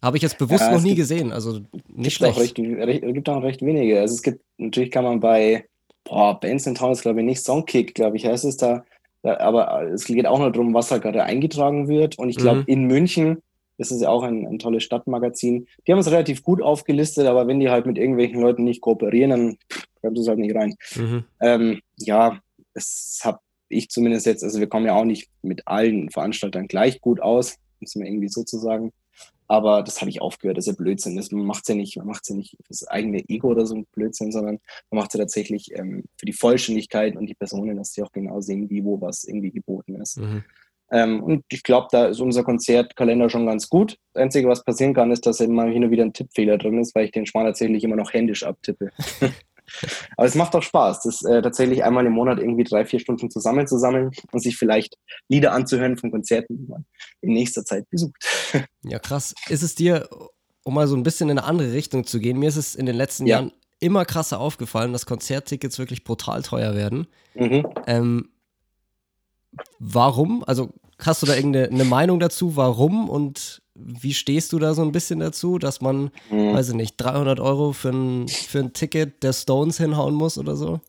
[0.03, 1.33] habe ich jetzt bewusst ja, noch nie gibt, gesehen.
[1.33, 2.37] Also nicht schlecht.
[2.37, 4.01] Auch recht, recht, gibt auch recht wenige.
[4.01, 5.67] Also es gibt natürlich kann man bei
[6.05, 8.85] boah, Bands in Town ist glaube ich nicht Songkick, glaube ich heißt es da
[9.25, 12.19] aber es geht auch nur darum, was halt gerade eingetragen wird.
[12.19, 12.67] Und ich glaube, mhm.
[12.67, 13.39] in München
[13.79, 15.67] ist es ja auch ein, ein tolles Stadtmagazin.
[15.87, 19.31] Die haben es relativ gut aufgelistet, aber wenn die halt mit irgendwelchen Leuten nicht kooperieren,
[19.31, 19.57] dann
[20.01, 20.75] kommt es halt nicht rein.
[20.95, 21.25] Mhm.
[21.41, 22.39] Ähm, ja,
[22.75, 27.01] das habe ich zumindest jetzt, also wir kommen ja auch nicht mit allen Veranstaltern gleich
[27.01, 28.93] gut aus, muss man irgendwie sozusagen.
[29.47, 31.17] Aber das habe ich aufgehört, das ist ja Blödsinn.
[31.17, 33.75] Das, man macht ja nicht, man macht ja nicht für das eigene Ego oder so
[33.75, 34.59] ein Blödsinn, sondern
[34.91, 38.13] man macht es ja tatsächlich ähm, für die Vollständigkeit und die Personen, dass sie auch
[38.13, 40.19] genau sehen, wie, wo was irgendwie geboten ist.
[40.19, 40.45] Mhm.
[40.91, 43.99] Ähm, und ich glaube, da ist unser Konzertkalender schon ganz gut.
[44.13, 46.95] Das Einzige, was passieren kann, ist, dass immer hin und wieder ein Tippfehler drin ist,
[46.95, 48.91] weil ich den Schmarrn tatsächlich immer noch händisch abtippe.
[50.17, 53.31] Aber es macht auch Spaß, das äh, tatsächlich einmal im Monat irgendwie drei, vier Stunden
[53.31, 54.97] zusammenzusammeln und sich vielleicht
[55.29, 56.85] Lieder anzuhören von Konzerten, die man
[57.21, 58.15] in nächster Zeit besucht.
[58.87, 59.35] Ja, krass.
[59.49, 60.09] Ist es dir,
[60.63, 62.85] um mal so ein bisschen in eine andere Richtung zu gehen, mir ist es in
[62.85, 63.37] den letzten ja.
[63.37, 67.07] Jahren immer krasser aufgefallen, dass Konzerttickets wirklich brutal teuer werden.
[67.35, 67.67] Mhm.
[67.87, 68.29] Ähm,
[69.79, 70.45] warum?
[70.45, 74.93] Also hast du da irgendeine Meinung dazu, warum und wie stehst du da so ein
[74.93, 76.53] bisschen dazu, dass man, mhm.
[76.53, 80.57] weiß ich nicht, 300 Euro für ein, für ein Ticket der Stones hinhauen muss oder
[80.57, 80.81] so?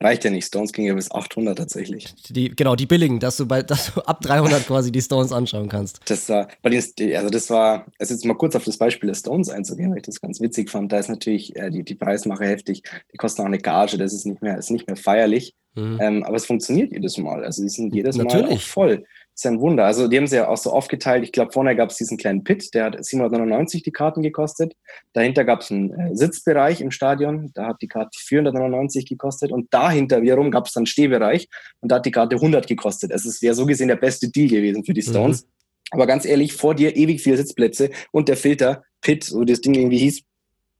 [0.00, 0.46] Reicht ja nicht.
[0.46, 2.14] Stones ging ja bis 800 tatsächlich.
[2.28, 5.68] Die, genau, die billigen, dass du, bei, dass du ab 300 quasi die Stones anschauen
[5.68, 6.00] kannst.
[6.04, 6.82] Das war, bei den,
[7.16, 10.04] also das war, also jetzt mal kurz auf das Beispiel der Stones einzugehen, weil ich
[10.04, 10.92] das ganz witzig fand.
[10.92, 12.82] Da ist natürlich äh, die, die Preismache heftig.
[13.12, 15.54] Die kosten auch eine Gage, das ist nicht mehr, ist nicht mehr feierlich.
[15.74, 15.98] Mhm.
[16.00, 17.44] Ähm, aber es funktioniert jedes Mal.
[17.44, 18.50] Also die sind jedes Natürlich.
[18.50, 19.04] Mal voll
[19.38, 19.84] ist ja ein Wunder.
[19.84, 21.22] Also die haben sie ja auch so aufgeteilt.
[21.22, 24.74] Ich glaube, vorne gab es diesen kleinen Pit, der hat 799 die Karten gekostet.
[25.12, 29.52] Dahinter gab es einen äh, Sitzbereich im Stadion, da hat die Karte 499 gekostet.
[29.52, 31.48] Und dahinter wiederum gab es dann Stehbereich
[31.78, 33.12] und da hat die Karte 100 gekostet.
[33.12, 35.10] Also es wäre so gesehen der beste Deal gewesen für die mhm.
[35.10, 35.44] Stones.
[35.44, 35.48] Mhm.
[35.92, 39.74] Aber ganz ehrlich, vor dir ewig viele Sitzplätze und der Filter, Pit, so das Ding
[39.74, 40.22] irgendwie hieß,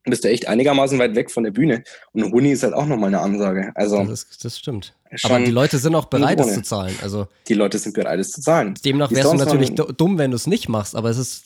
[0.03, 1.85] bist du echt einigermaßen weit weg von der Bühne.
[2.13, 3.71] Und Huni ist halt auch nochmal eine Ansage.
[3.77, 4.97] Also, das, das stimmt.
[5.23, 6.95] Aber die Leute sind auch bereit, es zu zahlen.
[7.03, 8.75] Also, die Leute sind bereit, es zu zahlen.
[8.85, 10.95] Demnach wärst du natürlich dumm, wenn du es nicht machst.
[10.95, 11.45] Aber es ist,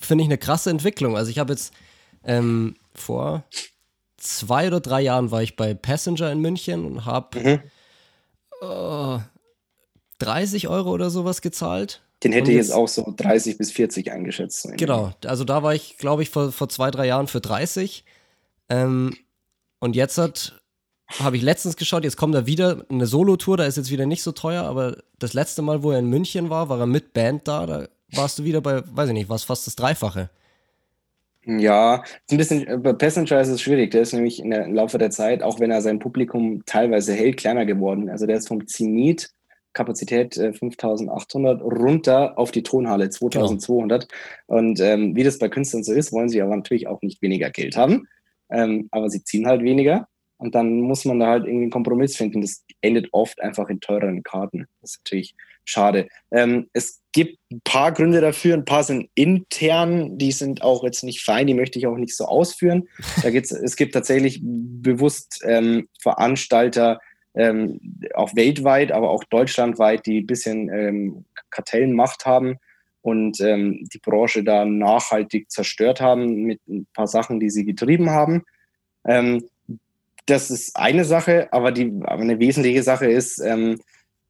[0.00, 1.16] finde ich, eine krasse Entwicklung.
[1.16, 1.72] Also ich habe jetzt
[2.24, 3.44] ähm, vor
[4.16, 7.60] zwei oder drei Jahren war ich bei Passenger in München und habe mhm.
[8.62, 9.18] äh,
[10.18, 14.68] 30 Euro oder sowas gezahlt den hätte ich jetzt, auch so 30 bis 40 eingeschätzt.
[14.76, 18.04] genau, also da war ich, glaube ich, vor, vor zwei, drei Jahren für 30.
[18.68, 19.16] Ähm,
[19.80, 20.61] und jetzt hat
[21.18, 24.22] habe ich letztens geschaut, jetzt kommt da wieder eine Solo-Tour, da ist jetzt wieder nicht
[24.22, 27.48] so teuer, aber das letzte Mal, wo er in München war, war er mit Band
[27.48, 30.30] da, da warst du wieder bei, weiß ich nicht, was fast das Dreifache.
[31.44, 35.10] Ja, ein bisschen, äh, bei Passenger ist es schwierig, der ist nämlich im Laufe der
[35.10, 38.08] Zeit, auch wenn er sein Publikum teilweise hält, kleiner geworden.
[38.08, 39.30] Also der ist vom Zenit
[39.72, 44.08] Kapazität äh, 5800 runter auf die Tonhalle 2200.
[44.08, 44.58] Genau.
[44.58, 47.50] Und ähm, wie das bei Künstlern so ist, wollen sie aber natürlich auch nicht weniger
[47.50, 48.06] Geld haben,
[48.50, 50.08] ähm, aber sie ziehen halt weniger.
[50.42, 52.40] Und dann muss man da halt irgendwie einen Kompromiss finden.
[52.40, 54.66] Das endet oft einfach in teureren Karten.
[54.80, 56.08] Das ist natürlich schade.
[56.32, 61.04] Ähm, es gibt ein paar Gründe dafür, ein paar sind intern, die sind auch jetzt
[61.04, 62.88] nicht fein, die möchte ich auch nicht so ausführen.
[63.22, 66.98] Da gibt's, es gibt tatsächlich bewusst ähm, Veranstalter,
[67.34, 67.80] ähm,
[68.14, 72.56] auch weltweit, aber auch deutschlandweit, die ein bisschen ähm, Kartellenmacht haben
[73.00, 78.10] und ähm, die Branche da nachhaltig zerstört haben mit ein paar Sachen, die sie getrieben
[78.10, 78.42] haben.
[79.06, 79.44] Ähm,
[80.26, 83.78] das ist eine Sache, aber, die, aber eine wesentliche Sache ist, ähm,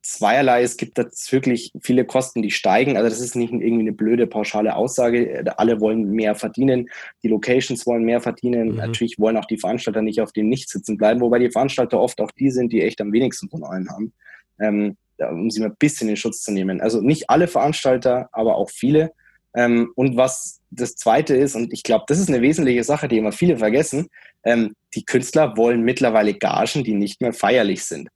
[0.03, 0.63] zweierlei.
[0.63, 2.97] Es gibt jetzt wirklich viele Kosten, die steigen.
[2.97, 5.45] Also das ist nicht irgendwie eine blöde pauschale Aussage.
[5.57, 6.91] Alle wollen mehr verdienen.
[7.23, 8.71] Die Locations wollen mehr verdienen.
[8.71, 8.77] Mhm.
[8.77, 12.21] Natürlich wollen auch die Veranstalter nicht auf dem Nicht sitzen bleiben, wobei die Veranstalter oft
[12.21, 14.13] auch die sind, die echt am wenigsten von allen haben.
[14.61, 16.81] Ähm, um sie mal ein bisschen in Schutz zu nehmen.
[16.81, 19.13] Also nicht alle Veranstalter, aber auch viele.
[19.55, 23.19] Ähm, und was das Zweite ist, und ich glaube, das ist eine wesentliche Sache, die
[23.19, 24.09] immer viele vergessen,
[24.45, 28.09] ähm, die Künstler wollen mittlerweile Gagen, die nicht mehr feierlich sind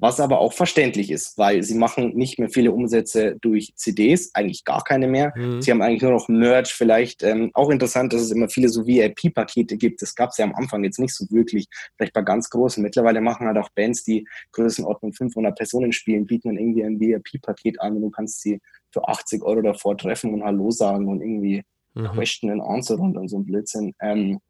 [0.00, 4.64] was aber auch verständlich ist, weil sie machen nicht mehr viele Umsätze durch CDs, eigentlich
[4.64, 5.32] gar keine mehr.
[5.36, 5.60] Mhm.
[5.60, 8.86] Sie haben eigentlich nur noch Merch, vielleicht ähm, auch interessant, dass es immer viele so
[8.86, 10.00] VIP-Pakete gibt.
[10.00, 12.82] Das gab es ja am Anfang jetzt nicht so wirklich, vielleicht bei ganz großen.
[12.82, 17.80] Mittlerweile machen halt auch Bands, die Größenordnung 500 Personen spielen, bieten dann irgendwie ein VIP-Paket
[17.80, 18.58] an und du kannst sie
[18.92, 21.62] für 80 Euro davor treffen und Hallo sagen und irgendwie
[22.02, 22.12] mhm.
[22.12, 23.94] Question and Answer und, und so ein Blödsinn.
[24.00, 24.40] Ähm,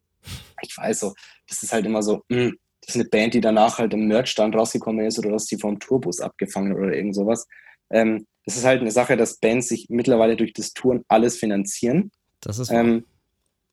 [0.61, 1.13] ich weiß so,
[1.47, 4.07] das ist halt immer so, mh, hm, das ist eine Band, die danach halt im
[4.07, 7.47] Merchstand rausgekommen ist oder dass die vom Tourbus abgefangen oder irgend sowas.
[7.91, 12.11] Ähm, das ist halt eine Sache, dass Bands sich mittlerweile durch das Touren alles finanzieren.
[12.41, 13.05] Das ist ähm,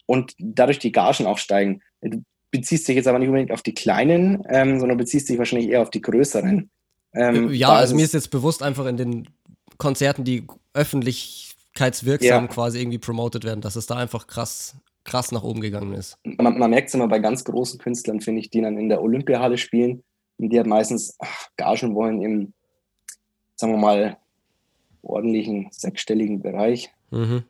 [0.07, 1.83] und dadurch die Gagen auch steigen.
[2.03, 5.71] Du beziehst dich jetzt aber nicht unbedingt auf die kleinen, ähm, sondern beziehst dich wahrscheinlich
[5.71, 6.71] eher auf die größeren.
[7.15, 9.29] Ähm, ja, also mir ist jetzt bewusst einfach in den
[9.79, 10.47] Konzerten, die
[11.79, 12.49] öffentlichkeitswirksam ja.
[12.49, 16.19] quasi irgendwie promoted werden, dass es da einfach krass krass nach oben gegangen ist.
[16.25, 19.01] Man, man merkt es immer bei ganz großen Künstlern, finde ich, die dann in der
[19.01, 20.05] Olympiahalle spielen
[20.37, 22.53] und die halt meistens ach, Gagen wollen im
[23.57, 24.17] sagen wir mal,
[25.03, 26.91] ordentlichen sechsstelligen Bereich.
[27.11, 27.45] Mhm.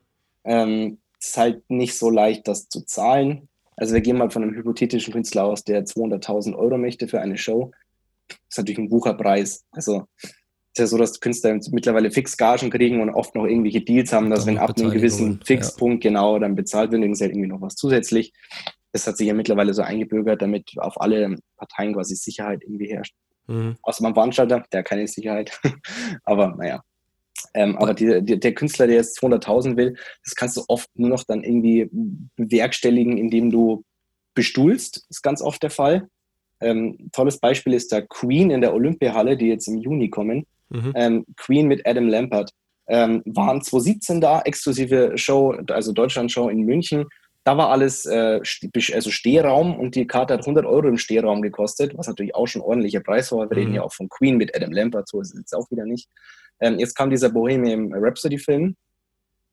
[0.44, 3.48] Ähm, ist halt nicht so leicht, das zu zahlen.
[3.76, 7.36] Also wir gehen mal von einem hypothetischen Künstler aus, der 200.000 Euro möchte für eine
[7.36, 7.72] Show.
[8.28, 9.64] Das ist natürlich ein Bucherpreis.
[9.72, 10.06] Also
[10.72, 14.46] ist ja so, dass Künstler mittlerweile Fixgagen kriegen und oft noch irgendwelche Deals haben, dass
[14.46, 16.10] wenn ab einem gewissen Fixpunkt ja.
[16.10, 18.32] genau dann bezahlt wird, dann irgendwie noch was zusätzlich.
[18.92, 23.14] Das hat sich ja mittlerweile so eingebürgert, damit auf alle Parteien quasi Sicherheit irgendwie herrscht.
[23.46, 23.76] Mhm.
[23.82, 25.58] Außer beim Veranstalter, der hat keine Sicherheit.
[26.24, 26.82] aber naja.
[27.54, 31.08] Ähm, aber die, die, der Künstler, der jetzt 200.000 will, das kannst du oft nur
[31.08, 31.88] noch dann irgendwie
[32.36, 33.84] bewerkstelligen, indem du
[34.34, 34.96] bestuhlst.
[34.96, 36.08] Das ist ganz oft der Fall.
[36.60, 40.46] Ähm, tolles Beispiel ist der Queen in der Olympiahalle, die jetzt im Juni kommen.
[40.70, 40.92] Mhm.
[40.94, 42.50] Ähm, Queen mit Adam Lampert.
[42.86, 47.04] Ähm, waren 2017 da, exklusive Show, also Deutschland-Show in München.
[47.44, 48.40] Da war alles äh,
[48.92, 52.62] also Stehraum und die Karte hat 100 Euro im Stehraum gekostet, was natürlich auch schon
[52.62, 53.40] ein ordentlicher Preis war.
[53.40, 53.52] Wir mhm.
[53.52, 56.08] reden ja auch von Queen mit Adam Lampert, so ist es jetzt auch wieder nicht.
[56.60, 58.76] Ähm, jetzt kam dieser Bohemian Rhapsody-Film,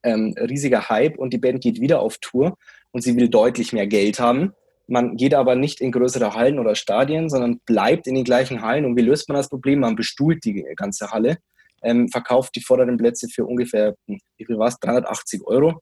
[0.04, 2.58] ähm, riesiger Hype und die Band geht wieder auf Tour
[2.92, 4.54] und sie will deutlich mehr Geld haben.
[4.88, 8.86] Man geht aber nicht in größere Hallen oder Stadien, sondern bleibt in den gleichen Hallen.
[8.86, 9.80] Und wie löst man das Problem?
[9.80, 11.38] Man bestuhlt die ganze Halle,
[11.82, 15.82] ähm, verkauft die vorderen Plätze für ungefähr, hm, wie viel war es, 380 Euro,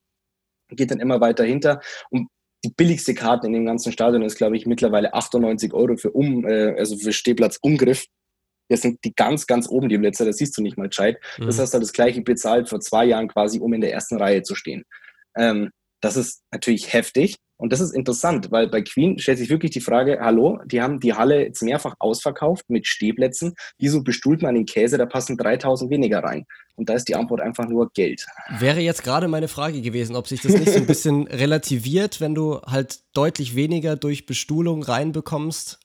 [0.69, 1.81] geht dann immer weiter hinter.
[2.09, 2.27] Und
[2.63, 6.47] die billigste Karte in dem ganzen Stadion ist, glaube ich, mittlerweile 98 Euro für um,
[6.47, 8.05] äh, also für Stehplatz Umgriff.
[8.69, 11.17] Das sind die ganz, ganz oben die Plätze, das siehst du nicht mal gescheit.
[11.37, 11.47] Mhm.
[11.47, 14.43] Das hast du das gleiche bezahlt vor zwei Jahren quasi, um in der ersten Reihe
[14.43, 14.83] zu stehen.
[15.35, 17.37] Ähm, das ist natürlich heftig.
[17.63, 20.99] Und das ist interessant, weil bei Queen stellt sich wirklich die Frage, hallo, die haben
[20.99, 23.53] die Halle jetzt mehrfach ausverkauft mit Stehplätzen.
[23.77, 24.97] Wieso bestuhlt man den Käse?
[24.97, 26.45] Da passen 3000 weniger rein.
[26.75, 28.25] Und da ist die Antwort einfach nur Geld.
[28.59, 32.35] Wäre jetzt gerade meine Frage gewesen, ob sich das nicht so ein bisschen relativiert, wenn
[32.35, 35.79] du halt deutlich weniger durch Bestuhlung reinbekommst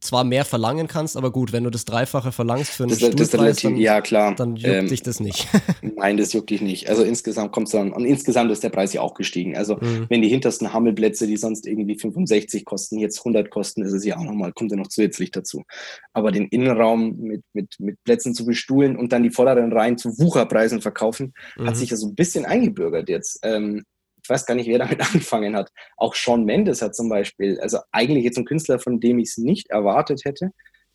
[0.00, 3.30] zwar mehr verlangen kannst, aber gut, wenn du das Dreifache verlangst für einen das, Stuhlpreis,
[3.30, 4.34] das relativ, dann, ja, klar.
[4.34, 5.46] dann juckt ähm, dich das nicht.
[5.96, 6.88] Nein, das juckt dich nicht.
[6.88, 9.56] Also insgesamt kommt es dann, und insgesamt ist der Preis ja auch gestiegen.
[9.56, 10.06] Also mhm.
[10.08, 14.16] wenn die hintersten Hammelplätze, die sonst irgendwie 65 kosten, jetzt 100 kosten, ist es ja
[14.16, 15.64] auch nochmal, kommt ja noch zusätzlich dazu.
[16.12, 20.18] Aber den Innenraum mit, mit, mit Plätzen zu bestuhlen und dann die vorderen Reihen zu
[20.18, 21.66] Wucherpreisen verkaufen, mhm.
[21.66, 23.40] hat sich ja so ein bisschen eingebürgert jetzt.
[23.42, 23.84] Ähm,
[24.30, 25.72] weiß gar nicht, wer damit angefangen hat.
[25.96, 29.38] Auch Sean Mendes hat zum Beispiel, also eigentlich jetzt ein Künstler, von dem ich es
[29.38, 30.52] nicht erwartet hätte,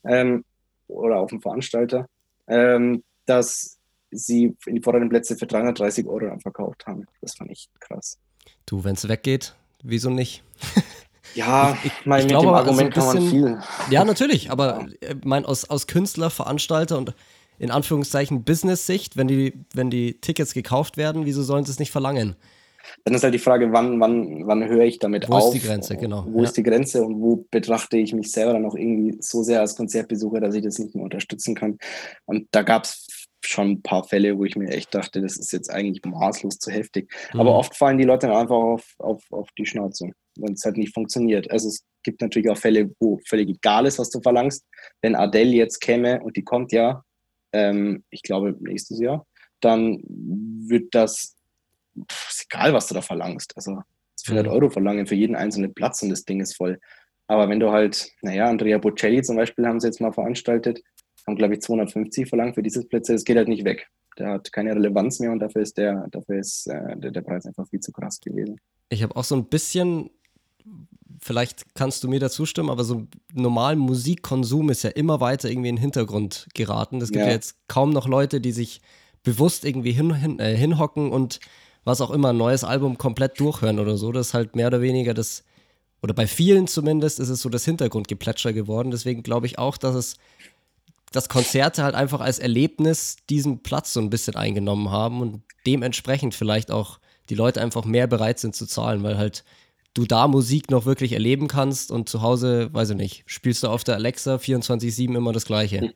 [0.07, 0.43] ähm,
[0.87, 2.07] oder auch ein Veranstalter,
[2.47, 3.77] ähm, dass
[4.11, 7.05] sie in die vorderen Plätze für 330 Euro verkauft haben.
[7.21, 8.17] Das fand ich krass.
[8.65, 10.43] Du, wenn es weggeht, wieso nicht?
[11.33, 13.93] Ja, ich, ich, mein, ich mit glaube, dem Argument also bisschen, kann man viel.
[13.93, 15.09] Ja, natürlich, aber ja.
[15.09, 17.13] Äh, mein, aus, aus Künstler, Veranstalter und
[17.57, 21.91] in Anführungszeichen Business-Sicht, wenn die, wenn die Tickets gekauft werden, wieso sollen sie es nicht
[21.91, 22.35] verlangen?
[23.03, 25.43] Dann ist halt die Frage, wann, wann, wann höre ich damit wo auf?
[25.43, 26.25] Wo ist die Grenze, genau.
[26.27, 26.45] Wo ja.
[26.45, 29.75] ist die Grenze und wo betrachte ich mich selber dann auch irgendwie so sehr als
[29.75, 31.77] Konzertbesucher, dass ich das nicht mehr unterstützen kann?
[32.25, 33.07] Und da gab es
[33.45, 36.71] schon ein paar Fälle, wo ich mir echt dachte, das ist jetzt eigentlich maßlos zu
[36.71, 37.11] heftig.
[37.33, 37.41] Mhm.
[37.41, 40.77] Aber oft fallen die Leute dann einfach auf, auf, auf die Schnauze, wenn es halt
[40.77, 41.49] nicht funktioniert.
[41.51, 44.65] Also es gibt natürlich auch Fälle, wo völlig egal ist, was du verlangst.
[45.01, 47.03] Wenn Adele jetzt käme und die kommt ja,
[47.53, 49.25] ähm, ich glaube nächstes Jahr,
[49.61, 51.34] dann wird das
[52.29, 53.53] ist egal, was du da verlangst.
[53.55, 53.81] Also
[54.25, 54.53] 400 mhm.
[54.53, 56.79] Euro verlangen für jeden einzelnen Platz und das Ding ist voll.
[57.27, 60.81] Aber wenn du halt, naja, Andrea Bocelli zum Beispiel haben sie jetzt mal veranstaltet,
[61.25, 63.87] haben glaube ich 250 verlangt für diese Plätze, das geht halt nicht weg.
[64.17, 67.45] Der hat keine Relevanz mehr und dafür ist der, dafür ist äh, der, der Preis
[67.45, 68.59] einfach viel zu krass gewesen.
[68.89, 70.11] Ich habe auch so ein bisschen,
[71.19, 75.69] vielleicht kannst du mir dazu stimmen, aber so normal Musikkonsum ist ja immer weiter irgendwie
[75.69, 77.01] in den Hintergrund geraten.
[77.01, 78.81] Es gibt ja, ja jetzt kaum noch Leute, die sich
[79.23, 81.39] bewusst irgendwie hin, hin, äh, hinhocken und
[81.85, 84.11] was auch immer, ein neues Album komplett durchhören oder so.
[84.11, 85.43] Das ist halt mehr oder weniger das,
[86.01, 88.91] oder bei vielen zumindest, ist es so das Hintergrundgeplätscher geworden.
[88.91, 90.17] Deswegen glaube ich auch, dass es,
[91.11, 96.33] dass Konzerte halt einfach als Erlebnis diesen Platz so ein bisschen eingenommen haben und dementsprechend
[96.33, 99.43] vielleicht auch die Leute einfach mehr bereit sind zu zahlen, weil halt
[99.93, 103.69] du da Musik noch wirklich erleben kannst und zu Hause, weiß ich nicht, spielst du
[103.69, 105.93] auf der Alexa 24-7 immer das Gleiche.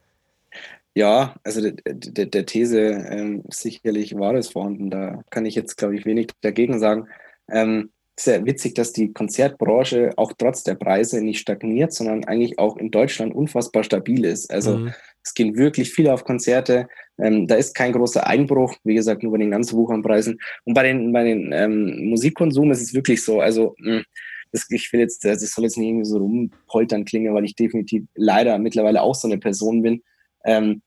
[1.00, 4.90] Ja, also der, These ähm, sicherlich war es vorhanden.
[4.90, 7.08] Da kann ich jetzt, glaube ich, wenig dagegen sagen.
[7.50, 12.76] Ähm, sehr witzig, dass die Konzertbranche auch trotz der Preise nicht stagniert, sondern eigentlich auch
[12.76, 14.52] in Deutschland unfassbar stabil ist.
[14.52, 14.94] Also mhm.
[15.24, 16.90] es gehen wirklich viele auf Konzerte.
[17.18, 20.38] Ähm, da ist kein großer Einbruch, wie gesagt, nur bei den ganzen Wuchernpreisen.
[20.66, 23.40] Und bei den, bei den ähm, Musikkonsum ist es wirklich so.
[23.40, 24.04] Also mh, hm,
[24.52, 28.04] das, ich will jetzt, das soll jetzt nicht irgendwie so rumpoltern klingen, weil ich definitiv
[28.16, 30.04] leider mittlerweile auch so eine Person bin
[30.44, 30.82] ähm,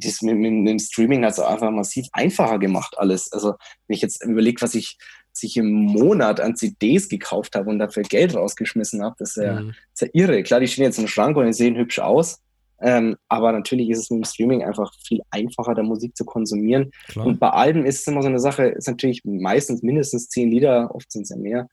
[0.00, 3.32] das mit, mit, mit dem Streaming hat es einfach massiv einfacher gemacht alles.
[3.32, 3.54] Also
[3.86, 4.98] wenn ich jetzt überlege, was ich
[5.32, 9.60] sich im Monat an CDs gekauft habe und dafür Geld rausgeschmissen habe, das ist ja,
[9.60, 9.74] mhm.
[9.92, 10.42] ist ja irre.
[10.42, 12.40] Klar, die stehen jetzt im Schrank und die sehen hübsch aus.
[12.82, 16.90] Ähm, aber natürlich ist es mit dem Streaming einfach viel einfacher, da Musik zu konsumieren.
[17.08, 17.26] Klar.
[17.26, 20.94] Und bei Alben ist es immer so eine Sache, ist natürlich meistens mindestens zehn Lieder,
[20.94, 21.68] oft sind es ja mehr.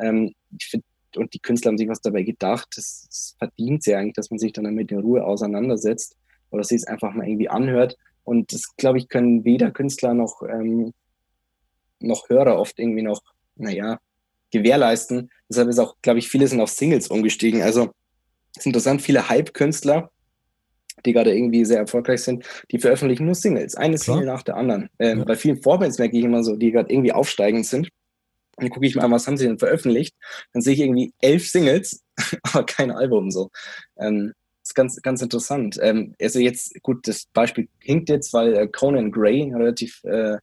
[0.00, 2.68] Ähm, ich finde, und die Künstler haben sich was dabei gedacht.
[2.76, 6.16] Das, verdient ja eigentlich, dass man sich dann damit in Ruhe auseinandersetzt
[6.52, 7.96] oder sich es einfach mal irgendwie anhört.
[8.24, 10.92] Und das, glaube ich, können weder Künstler noch, ähm,
[11.98, 13.20] noch Hörer oft irgendwie noch,
[13.56, 13.98] naja,
[14.52, 15.30] gewährleisten.
[15.48, 17.62] Deshalb ist auch, glaube ich, viele sind auf Singles umgestiegen.
[17.62, 17.90] Also
[18.54, 20.10] es ist interessant, viele Hype-Künstler,
[21.04, 24.18] die gerade irgendwie sehr erfolgreich sind, die veröffentlichen nur Singles, eine Klar.
[24.18, 24.88] Single nach der anderen.
[24.98, 25.24] Ähm, ja.
[25.24, 27.88] Bei vielen Vorbands merke ich immer so, die gerade irgendwie aufsteigend sind.
[28.56, 30.14] Dann gucke ich mal was haben sie denn veröffentlicht?
[30.52, 32.02] Dann sehe ich irgendwie elf Singles,
[32.42, 33.50] aber kein Album so.
[33.98, 34.34] Ähm,
[34.72, 35.78] ist ganz, ganz interessant.
[35.80, 40.38] Ähm, also jetzt, gut, das Beispiel hinkt jetzt, weil äh, Conan Gray, relativ äh,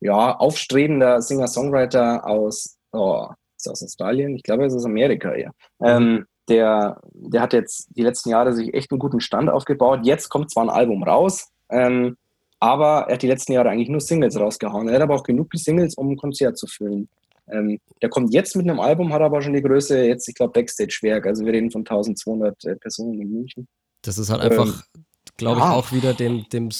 [0.00, 4.36] ja, aufstrebender Singer-Songwriter aus, oh, ist aus Australien?
[4.36, 5.52] Ich glaube, es ist Amerika eher.
[5.82, 10.00] Ähm, der, der hat jetzt die letzten Jahre sich echt einen guten Stand aufgebaut.
[10.04, 12.16] Jetzt kommt zwar ein Album raus, ähm,
[12.60, 14.88] aber er hat die letzten Jahre eigentlich nur Singles rausgehauen.
[14.88, 17.08] Er hat aber auch genug Singles, um ein Konzert zu füllen.
[17.52, 20.52] Ähm, der kommt jetzt mit einem Album, hat aber schon die Größe, jetzt, ich glaube,
[20.52, 21.26] Backstage-Werk.
[21.26, 23.68] Also wir reden von 1200 äh, Personen in München.
[24.02, 25.04] Das ist halt einfach, ähm,
[25.36, 25.72] glaube ich, ja.
[25.72, 26.70] auch wieder dem, dem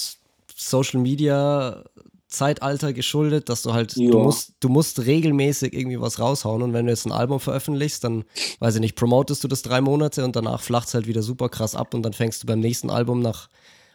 [0.55, 1.83] Social Media
[2.29, 6.85] Zeitalter geschuldet, dass du halt, du musst, du musst regelmäßig irgendwie was raushauen und wenn
[6.85, 8.23] du jetzt ein Album veröffentlichst, dann,
[8.59, 11.49] weiß ich nicht, promotest du das drei Monate und danach flacht es halt wieder super
[11.49, 13.49] krass ab und dann fängst du beim nächsten Album nach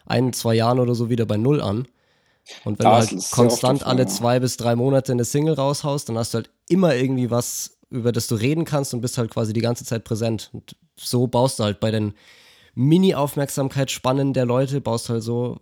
[0.05, 1.87] ein, zwei Jahren oder so wieder bei Null an.
[2.63, 6.17] Und wenn das du halt konstant alle zwei bis drei Monate eine Single raushaust, dann
[6.17, 9.53] hast du halt immer irgendwie was, über das du reden kannst und bist halt quasi
[9.53, 10.49] die ganze Zeit präsent.
[10.53, 12.13] Und so baust du halt bei den
[12.75, 15.57] Mini-Aufmerksamkeitsspannen der Leute, baust halt so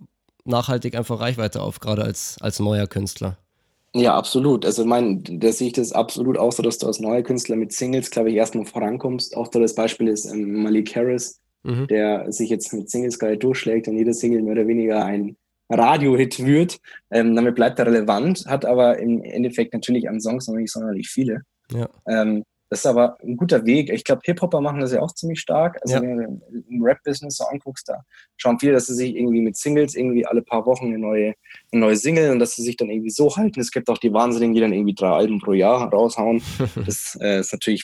[0.46, 3.38] nachhaltig einfach Reichweite auf, gerade als, als neuer Künstler.
[3.96, 4.66] Ja, absolut.
[4.66, 7.56] Also, ich meine, da sehe ich das absolut auch so, dass du als neuer Künstler
[7.56, 9.38] mit Singles, glaube ich, erstmal vorankommst.
[9.38, 11.88] Auch tolles Beispiel ist ähm, Malik Harris, mhm.
[11.88, 15.38] der sich jetzt mit Singles gerade durchschlägt und jeder Single mehr oder weniger ein
[15.70, 16.80] Radio-Hit wird.
[17.12, 21.10] Ähm, damit bleibt er relevant, hat aber im Endeffekt natürlich an Songs noch nicht sonderlich
[21.10, 21.42] viele.
[21.72, 21.90] Ja.
[22.08, 23.92] Ähm, das ist aber ein guter Weg.
[23.92, 25.78] Ich glaube, Hip-Hopper machen das ja auch ziemlich stark.
[25.84, 26.02] Also, ja.
[26.02, 28.02] wenn du im Rap-Business so anguckst, da
[28.36, 31.36] schauen viele, dass sie sich irgendwie mit Singles irgendwie alle paar Wochen eine neue,
[31.72, 33.60] eine neue Single und dass sie sich dann irgendwie so halten.
[33.60, 36.42] Es gibt auch die Wahnsinnigen, die dann irgendwie drei Alben pro Jahr raushauen.
[36.88, 37.84] das äh, ist natürlich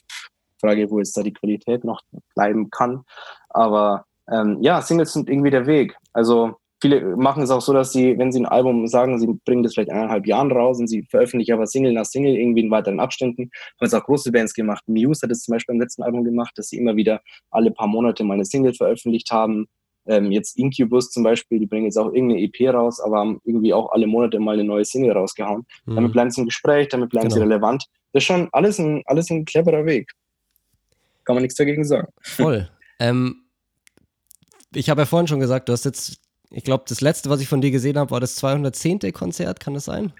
[0.60, 2.02] Frage, wo jetzt da die Qualität noch
[2.34, 3.04] bleiben kann.
[3.50, 5.96] Aber ähm, ja, Singles sind irgendwie der Weg.
[6.14, 9.64] Also viele machen es auch so, dass sie, wenn sie ein Album sagen, sie bringen
[9.64, 13.00] das vielleicht eineinhalb Jahren raus und sie veröffentlichen aber Single nach Single irgendwie in weiteren
[13.00, 13.52] Abständen.
[13.80, 14.84] Haben es auch große Bands gemacht.
[14.88, 17.88] Muse hat es zum Beispiel beim letzten Album gemacht, dass sie immer wieder alle paar
[17.88, 19.68] Monate mal eine Single veröffentlicht haben.
[20.08, 23.74] Ähm, jetzt Incubus zum Beispiel, die bringen jetzt auch irgendeine EP raus, aber haben irgendwie
[23.74, 25.66] auch alle Monate mal eine neue Single rausgehauen.
[25.86, 25.96] Mhm.
[25.96, 27.36] Damit bleiben sie im Gespräch, damit bleiben genau.
[27.36, 27.86] sie relevant.
[28.14, 30.12] Das ist schon alles ein, alles ein cleverer Weg.
[31.26, 32.08] Kann man nichts dagegen sagen.
[32.22, 32.70] Voll.
[33.00, 33.44] ähm,
[34.74, 36.20] ich habe ja vorhin schon gesagt, du hast jetzt
[36.52, 39.00] ich glaube, das letzte, was ich von dir gesehen habe, war das 210.
[39.14, 40.14] Konzert, kann das sein?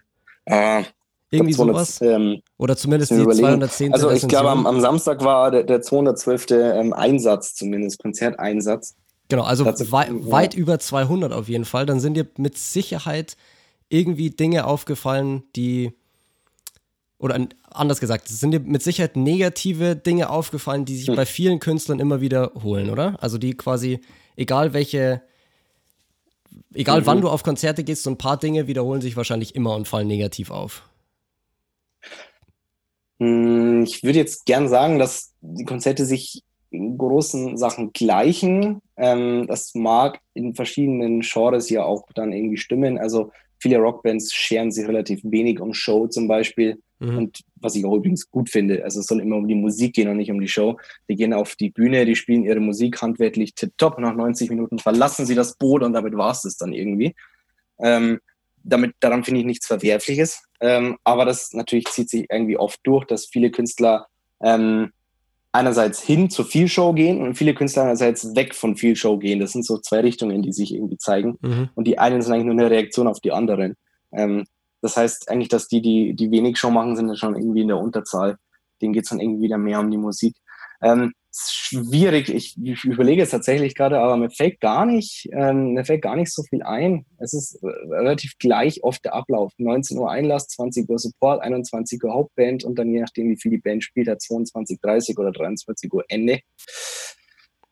[0.46, 0.84] Äh,
[1.32, 2.02] Irgendwie sowas?
[2.02, 3.94] Ähm, Oder zumindest die 210.
[3.94, 6.52] Also ich glaube, am, am, Samstag war der, der 212.
[6.52, 8.96] Ähm, Einsatz zumindest, Konzerteinsatz.
[9.28, 10.32] Genau, also wei ja.
[10.32, 11.86] weit über 200 auf jeden Fall.
[11.86, 13.38] Dann sind dir mit Sicherheit
[13.90, 15.94] irgendwie Dinge aufgefallen, die
[17.20, 21.16] oder anders gesagt, sind dir mit Sicherheit negative Dinge aufgefallen, die sich hm.
[21.16, 23.22] bei vielen Künstlern immer wiederholen, oder?
[23.22, 24.00] Also die quasi,
[24.38, 25.22] egal welche
[26.74, 27.06] egal mhm.
[27.06, 30.08] wann du auf Konzerte gehst, so ein paar Dinge wiederholen sich wahrscheinlich immer und fallen
[30.08, 30.84] negativ auf.
[33.20, 38.82] Hm, ich würde jetzt gern sagen, dass die Konzerte sich in großen Sachen gleichen.
[38.96, 42.98] Ähm, das mag in verschiedenen Genres ja auch dann irgendwie stimmen.
[42.98, 46.80] Also viele Rockbands scheren sich relativ wenig um Show zum Beispiel.
[47.00, 47.18] Mhm.
[47.18, 50.10] Und was ich auch übrigens gut finde, also es soll immer um die Musik gehen
[50.10, 50.78] und nicht um die Show.
[51.10, 54.00] Die gehen auf die Bühne, die spielen ihre Musik handwerklich tipptopp.
[54.00, 57.16] Nach 90 Minuten verlassen sie das Boot und damit war es das dann irgendwie.
[57.80, 58.20] Ähm,
[58.64, 60.44] damit, daran finde ich nichts Verwerfliches.
[60.62, 64.08] Ähm, aber das natürlich zieht sich irgendwie oft durch, dass viele Künstler
[64.44, 64.92] ähm,
[65.52, 69.40] einerseits hin zu viel Show gehen und viele Künstler einerseits weg von viel Show gehen.
[69.40, 71.38] Das sind so zwei Richtungen, die sich irgendwie zeigen.
[71.42, 71.70] Mhm.
[71.76, 73.76] Und die einen sind eigentlich nur eine Reaktion auf die anderen.
[74.12, 74.46] Ähm,
[74.82, 77.68] das heißt eigentlich, dass die, die, die wenig Show machen, sind ja schon irgendwie in
[77.68, 78.38] der Unterzahl.
[78.82, 80.36] Denen geht es dann irgendwie wieder mehr um die Musik.
[80.82, 85.86] Ähm, schwierig, ich, ich überlege es tatsächlich gerade, aber mir fällt gar nicht, ähm, mir
[85.86, 87.06] fällt gar nicht so viel ein.
[87.18, 89.54] Es ist relativ gleich oft der Ablauf.
[89.58, 93.52] 19 Uhr Einlass, 20 Uhr Support, 21 Uhr Hauptband und dann je nachdem, wie viel
[93.52, 96.40] die Band spielt, hat 22, 30 oder 23 Uhr Ende.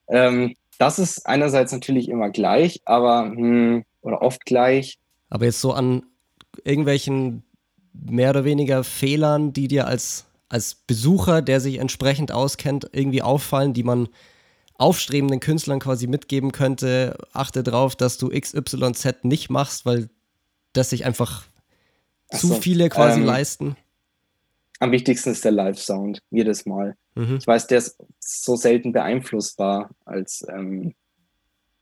[0.09, 4.99] Ähm, das ist einerseits natürlich immer gleich, aber hm, oder oft gleich.
[5.29, 6.03] Aber jetzt so an
[6.63, 7.43] irgendwelchen
[7.93, 13.73] mehr oder weniger Fehlern, die dir als, als Besucher, der sich entsprechend auskennt, irgendwie auffallen,
[13.73, 14.09] die man
[14.75, 20.09] aufstrebenden Künstlern quasi mitgeben könnte, achte darauf, dass du XYZ nicht machst, weil
[20.73, 21.47] das sich einfach
[22.31, 23.77] so, zu viele quasi ähm, leisten?
[24.79, 26.95] Am wichtigsten ist der Live-Sound, jedes Mal.
[27.15, 27.37] Mhm.
[27.37, 30.93] Ich weiß, der ist so selten beeinflussbar als ähm,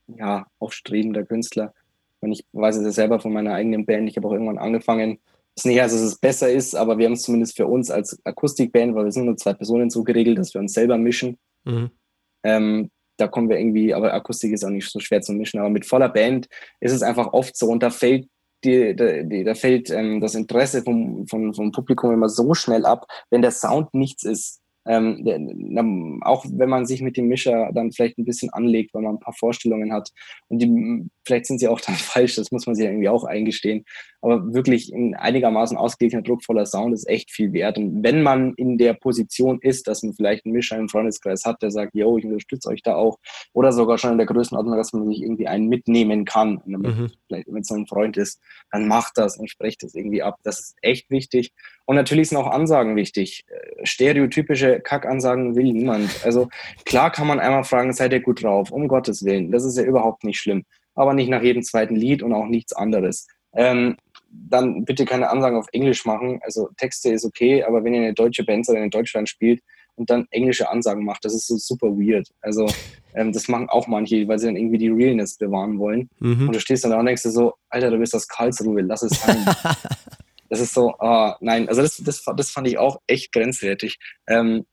[0.07, 1.73] ja, aufstrebender Künstler.
[2.21, 4.09] Und ich weiß es ja selber von meiner eigenen Band.
[4.09, 5.19] Ich habe auch irgendwann angefangen,
[5.55, 8.19] das nicht heißt, dass es besser ist, aber wir haben es zumindest für uns als
[8.25, 11.37] Akustikband, weil wir sind nur zwei Personen so geregelt, dass wir uns selber mischen.
[11.63, 11.91] Mhm.
[12.43, 15.59] Ähm, da kommen wir irgendwie, aber Akustik ist auch nicht so schwer zu mischen.
[15.59, 16.49] Aber mit voller Band
[16.81, 18.27] ist es einfach oft so und da fällt
[18.65, 23.07] die, die, da fällt ähm, das Interesse vom, vom, vom Publikum immer so schnell ab,
[23.29, 24.61] wenn der Sound nichts ist.
[24.87, 29.15] Ähm, auch wenn man sich mit dem Mischer dann vielleicht ein bisschen anlegt, weil man
[29.15, 30.11] ein paar Vorstellungen hat
[30.47, 33.85] und die, vielleicht sind sie auch dann falsch, das muss man sich irgendwie auch eingestehen.
[34.21, 37.77] Aber wirklich ein einigermaßen ausgeglichener, druckvoller Sound ist echt viel wert.
[37.77, 41.61] Und wenn man in der Position ist, dass man vielleicht einen Mischer im Freundeskreis hat,
[41.61, 43.19] der sagt, yo, ich unterstütze euch da auch,
[43.53, 47.11] oder sogar schon in der Größenordnung, dass man sich irgendwie einen mitnehmen kann, mhm.
[47.27, 50.37] vielleicht wenn es so ein Freund ist, dann macht das und sprecht das irgendwie ab.
[50.43, 51.51] Das ist echt wichtig.
[51.85, 53.45] Und natürlich sind auch Ansagen wichtig.
[53.47, 56.09] Äh, stereotypische Kackansagen will niemand.
[56.25, 56.49] Also
[56.83, 58.71] klar kann man einmal fragen, seid ihr gut drauf?
[58.71, 59.51] Um Gottes Willen.
[59.51, 60.63] Das ist ja überhaupt nicht schlimm.
[60.95, 63.27] Aber nicht nach jedem zweiten Lied und auch nichts anderes.
[63.53, 63.97] Ähm,
[64.31, 66.39] dann bitte keine Ansagen auf Englisch machen.
[66.43, 69.61] Also Texte ist okay, aber wenn ihr eine deutsche Band oder in Deutschland spielt
[69.95, 72.27] und dann englische Ansagen macht, das ist so super weird.
[72.41, 72.67] Also
[73.13, 76.09] ähm, das machen auch manche, weil sie dann irgendwie die Realness bewahren wollen.
[76.19, 76.47] Mhm.
[76.47, 79.03] Und du stehst dann da und denkst dir so, Alter, du bist aus Karlsruhe, lass
[79.03, 79.45] es sein.
[80.49, 83.97] Das ist so, oh, nein, also das, das, das fand ich auch echt grenzwertig.
[84.27, 84.65] Ähm,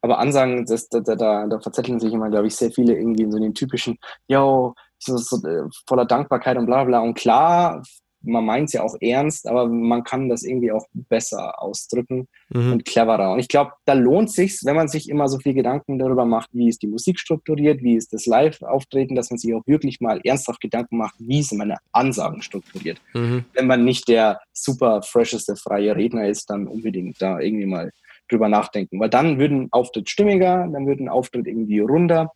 [0.00, 3.32] aber Ansagen, das, da, da, da verzetteln sich immer, glaube ich, sehr viele irgendwie in
[3.32, 3.98] so den typischen,
[4.28, 7.00] yo, so, so, äh, voller Dankbarkeit und bla bla.
[7.00, 7.82] Und klar,
[8.28, 12.72] man meint es ja auch ernst, aber man kann das irgendwie auch besser ausdrücken mhm.
[12.72, 13.32] und cleverer.
[13.32, 16.50] Und ich glaube, da lohnt sich, wenn man sich immer so viel Gedanken darüber macht,
[16.52, 20.20] wie ist die Musik strukturiert, wie ist das Live-Auftreten, dass man sich auch wirklich mal
[20.22, 23.00] ernsthaft Gedanken macht, wie sind meine Ansagen strukturiert.
[23.14, 23.44] Mhm.
[23.54, 27.90] Wenn man nicht der super fresheste freie Redner ist, dann unbedingt da irgendwie mal
[28.28, 32.30] drüber nachdenken, weil dann würden Auftritt stimmiger, dann würden Auftritt irgendwie runder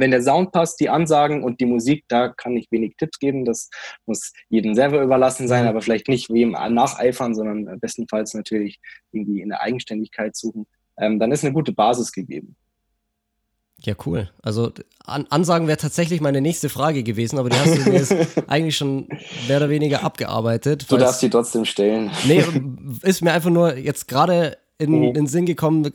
[0.00, 3.44] wenn der Sound passt, die Ansagen und die Musik, da kann ich wenig Tipps geben.
[3.44, 3.70] Das
[4.06, 5.68] muss jedem selber überlassen sein, mhm.
[5.68, 8.78] aber vielleicht nicht wem nacheifern, sondern bestenfalls natürlich
[9.12, 10.66] irgendwie in der Eigenständigkeit suchen.
[10.98, 12.56] Ähm, dann ist eine gute Basis gegeben.
[13.80, 14.28] Ja, cool.
[14.42, 14.72] Also
[15.04, 18.12] An Ansagen wäre tatsächlich meine nächste Frage gewesen, aber die hast du mir jetzt
[18.48, 19.08] eigentlich schon
[19.46, 20.90] mehr oder weniger abgearbeitet.
[20.90, 22.10] Du darfst sie trotzdem stellen.
[22.26, 22.42] Nee,
[23.02, 25.02] ist mir einfach nur jetzt gerade in, mhm.
[25.04, 25.92] in den Sinn gekommen,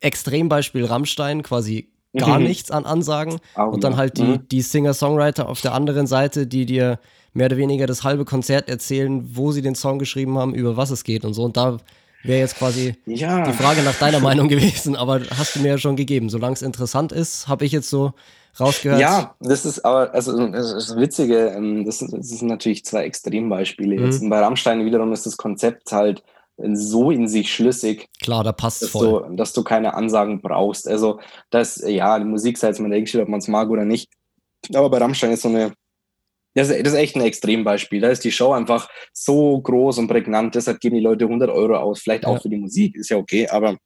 [0.00, 2.46] Extrembeispiel Rammstein, quasi gar mhm.
[2.46, 3.38] nichts an Ansagen.
[3.56, 4.48] Oh, und dann halt die, mhm.
[4.48, 6.98] die Singer-Songwriter auf der anderen Seite, die dir
[7.32, 10.90] mehr oder weniger das halbe Konzert erzählen, wo sie den Song geschrieben haben, über was
[10.90, 11.44] es geht und so.
[11.44, 11.78] Und da
[12.22, 13.44] wäre jetzt quasi ja.
[13.44, 16.30] die Frage nach deiner Meinung gewesen, aber hast du mir ja schon gegeben.
[16.30, 18.12] Solange es interessant ist, habe ich jetzt so
[18.58, 19.00] rausgehört.
[19.00, 23.96] Ja, das ist aber, also das Witzige, ähm, das, das sind natürlich zwei Extrembeispiele.
[23.96, 24.04] Mhm.
[24.04, 26.22] Jetzt bei Rammstein wiederum ist das Konzept halt
[26.56, 28.08] so in sich schlüssig.
[28.22, 29.26] Klar, da passt dass voll.
[29.28, 30.88] Du, dass du keine Ansagen brauchst.
[30.88, 34.08] Also, das, ja, die Musik sei jetzt mal dahingestellt, ob man es mag oder nicht.
[34.72, 35.74] Aber bei Rammstein ist so eine,
[36.54, 38.00] das ist, das ist echt ein Extrembeispiel.
[38.00, 41.76] Da ist die Show einfach so groß und prägnant, deshalb geben die Leute 100 Euro
[41.76, 42.00] aus.
[42.00, 42.40] Vielleicht auch ja.
[42.40, 43.76] für die Musik, ist ja okay, aber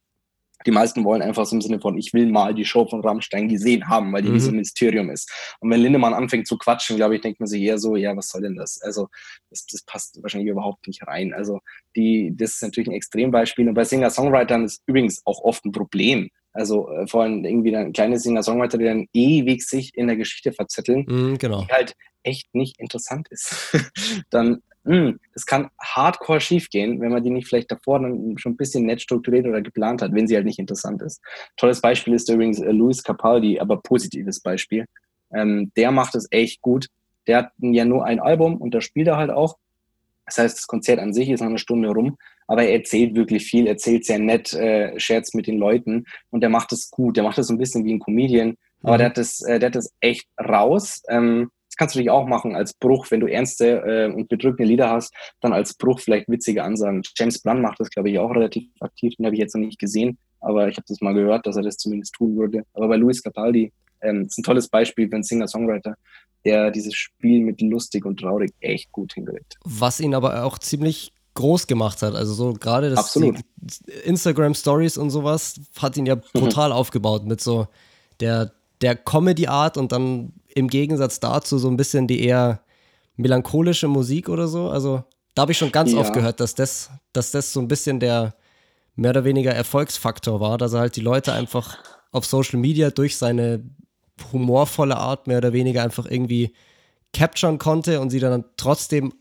[0.65, 3.47] die meisten wollen einfach so im Sinne von, ich will mal die Show von Rammstein
[3.47, 4.35] gesehen haben, weil die mhm.
[4.35, 5.31] wie so ein Mysterium ist.
[5.59, 8.29] Und wenn Lindemann anfängt zu quatschen, glaube ich, denkt man sich eher so, ja, was
[8.29, 8.81] soll denn das?
[8.81, 9.07] Also,
[9.49, 11.33] das, das passt wahrscheinlich überhaupt nicht rein.
[11.33, 11.61] Also,
[11.95, 13.67] die, das ist natürlich ein Extrembeispiel.
[13.67, 16.29] Und bei Singer-Songwritern ist übrigens auch oft ein Problem.
[16.51, 20.51] Also, äh, vor allem irgendwie dann kleine Singer-Songwriter, die dann ewig sich in der Geschichte
[20.51, 21.61] verzetteln, mhm, genau.
[21.61, 21.93] die halt
[22.23, 23.73] echt nicht interessant ist.
[24.29, 28.53] dann mh, hm, das kann hardcore schiefgehen, wenn man die nicht vielleicht davor dann schon
[28.53, 31.21] ein bisschen nett strukturiert oder geplant hat, wenn sie halt nicht interessant ist.
[31.57, 34.85] Tolles Beispiel ist übrigens äh, Luis Capaldi, aber positives Beispiel.
[35.33, 36.87] Ähm, der macht es echt gut.
[37.27, 39.57] Der hat ja nur ein Album und da spielt er halt auch.
[40.25, 42.17] Das heißt, das Konzert an sich ist noch eine Stunde rum,
[42.47, 46.49] aber er erzählt wirklich viel, erzählt sehr nett, äh, scherzt mit den Leuten und der
[46.49, 47.17] macht es gut.
[47.17, 48.97] Der macht es so ein bisschen wie ein Comedian, aber mhm.
[48.97, 51.03] der hat das, äh, der hat das echt raus.
[51.09, 54.89] Ähm, kannst du dich auch machen als Bruch, wenn du ernste äh, und bedrückende Lieder
[54.89, 57.01] hast, dann als Bruch vielleicht witzige Ansagen.
[57.15, 59.79] James Blunt macht das, glaube ich, auch relativ aktiv, den habe ich jetzt noch nicht
[59.79, 62.63] gesehen, aber ich habe das mal gehört, dass er das zumindest tun würde.
[62.73, 63.71] Aber bei Luis Capaldi
[64.01, 65.95] ähm, ist ein tolles Beispiel für einen Singer-Songwriter,
[66.43, 69.55] der dieses Spiel mit lustig und traurig echt gut hinkriegt.
[69.63, 72.13] Was ihn aber auch ziemlich groß gemacht hat.
[72.13, 73.15] Also so gerade das
[74.03, 77.67] Instagram Stories und sowas hat ihn ja brutal aufgebaut mit so
[78.19, 78.51] der,
[78.81, 82.61] der Comedy-Art und dann im Gegensatz dazu so ein bisschen die eher
[83.15, 84.69] melancholische Musik oder so.
[84.69, 85.03] Also
[85.35, 85.99] da habe ich schon ganz ja.
[85.99, 88.35] oft gehört, dass das, dass das so ein bisschen der
[88.95, 91.77] mehr oder weniger Erfolgsfaktor war, dass er halt die Leute einfach
[92.11, 93.63] auf Social Media durch seine
[94.33, 96.53] humorvolle Art mehr oder weniger einfach irgendwie
[97.13, 99.13] capturen konnte und sie dann trotzdem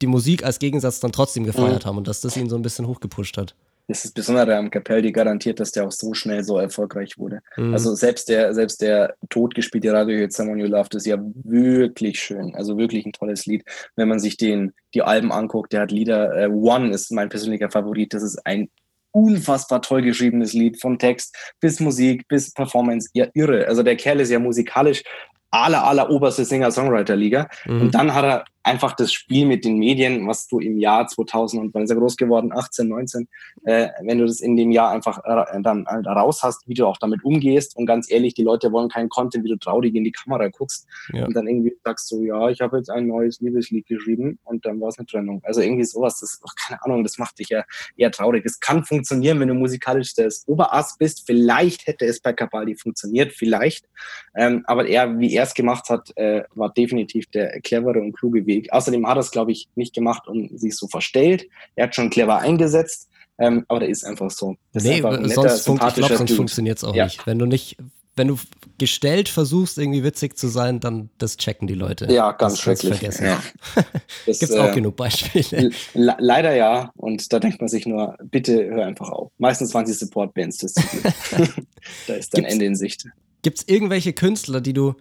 [0.00, 1.88] die Musik als Gegensatz dann trotzdem gefeiert mhm.
[1.88, 3.54] haben und dass das ihn so ein bisschen hochgepusht hat.
[3.88, 7.40] Das ist Besondere am Capelli garantiert, dass der auch so schnell so erfolgreich wurde.
[7.56, 7.72] Mhm.
[7.72, 12.54] Also selbst der, selbst der totgespielte Radio Someone You Loved ist ja wirklich schön.
[12.54, 13.64] Also wirklich ein tolles Lied.
[13.96, 17.70] Wenn man sich den, die Alben anguckt, der hat Lieder, äh, One ist mein persönlicher
[17.70, 18.14] Favorit.
[18.14, 18.68] Das ist ein
[19.10, 23.10] unfassbar toll geschriebenes Lied, von Text bis Musik bis Performance.
[23.12, 23.66] Ja, irre.
[23.68, 25.02] Also der Kerl ist ja musikalisch
[25.50, 27.48] aller, aller oberste Singer-Songwriter-Liga.
[27.66, 27.80] Mhm.
[27.82, 31.62] Und dann hat er einfach das Spiel mit den Medien, was du im Jahr 2000
[31.62, 33.28] und wann ist er groß geworden, 18, 19,
[33.64, 36.86] äh, wenn du das in dem Jahr einfach äh, dann halt raus hast, wie du
[36.86, 40.04] auch damit umgehst und ganz ehrlich, die Leute wollen keinen Content, wie du traurig in
[40.04, 41.26] die Kamera guckst ja.
[41.26, 44.80] und dann irgendwie sagst du, ja, ich habe jetzt ein neues Liebeslied geschrieben und dann
[44.80, 45.40] war es eine Trennung.
[45.44, 47.64] Also irgendwie sowas, das ist, keine Ahnung, das macht dich ja
[47.96, 48.44] eher traurig.
[48.44, 51.24] Es kann funktionieren, wenn du musikalisch das Oberass bist.
[51.26, 53.88] Vielleicht hätte es bei Capaldi funktioniert, vielleicht.
[54.34, 58.46] Ähm, aber er, wie er es gemacht hat, äh, war definitiv der clevere und kluge
[58.46, 58.72] Weg Weg.
[58.72, 61.46] Außerdem hat er es, glaube ich, nicht gemacht und sich so verstellt.
[61.74, 64.56] Er hat schon clever eingesetzt, ähm, aber der ist einfach so.
[64.72, 67.04] Das nee, einfach netter, sonst, fun glaub, sonst funktioniert es auch ja.
[67.04, 67.26] nicht.
[67.26, 67.76] Wenn du nicht,
[68.14, 68.38] wenn du
[68.78, 72.12] gestellt versuchst, irgendwie witzig zu sein, dann das checken die Leute.
[72.12, 72.98] Ja, ganz das schrecklich.
[72.98, 73.24] Vergessen.
[73.24, 73.42] Ja.
[74.26, 75.70] Gibt es auch äh, genug Beispiele.
[75.94, 76.90] leider ja.
[76.96, 79.32] Und da denkt man sich nur, bitte hör einfach auf.
[79.38, 80.74] Meistens waren sie Support-Bands, das
[82.06, 83.06] Da ist dann Ende in Sicht.
[83.42, 84.94] Gibt es irgendwelche Künstler, die du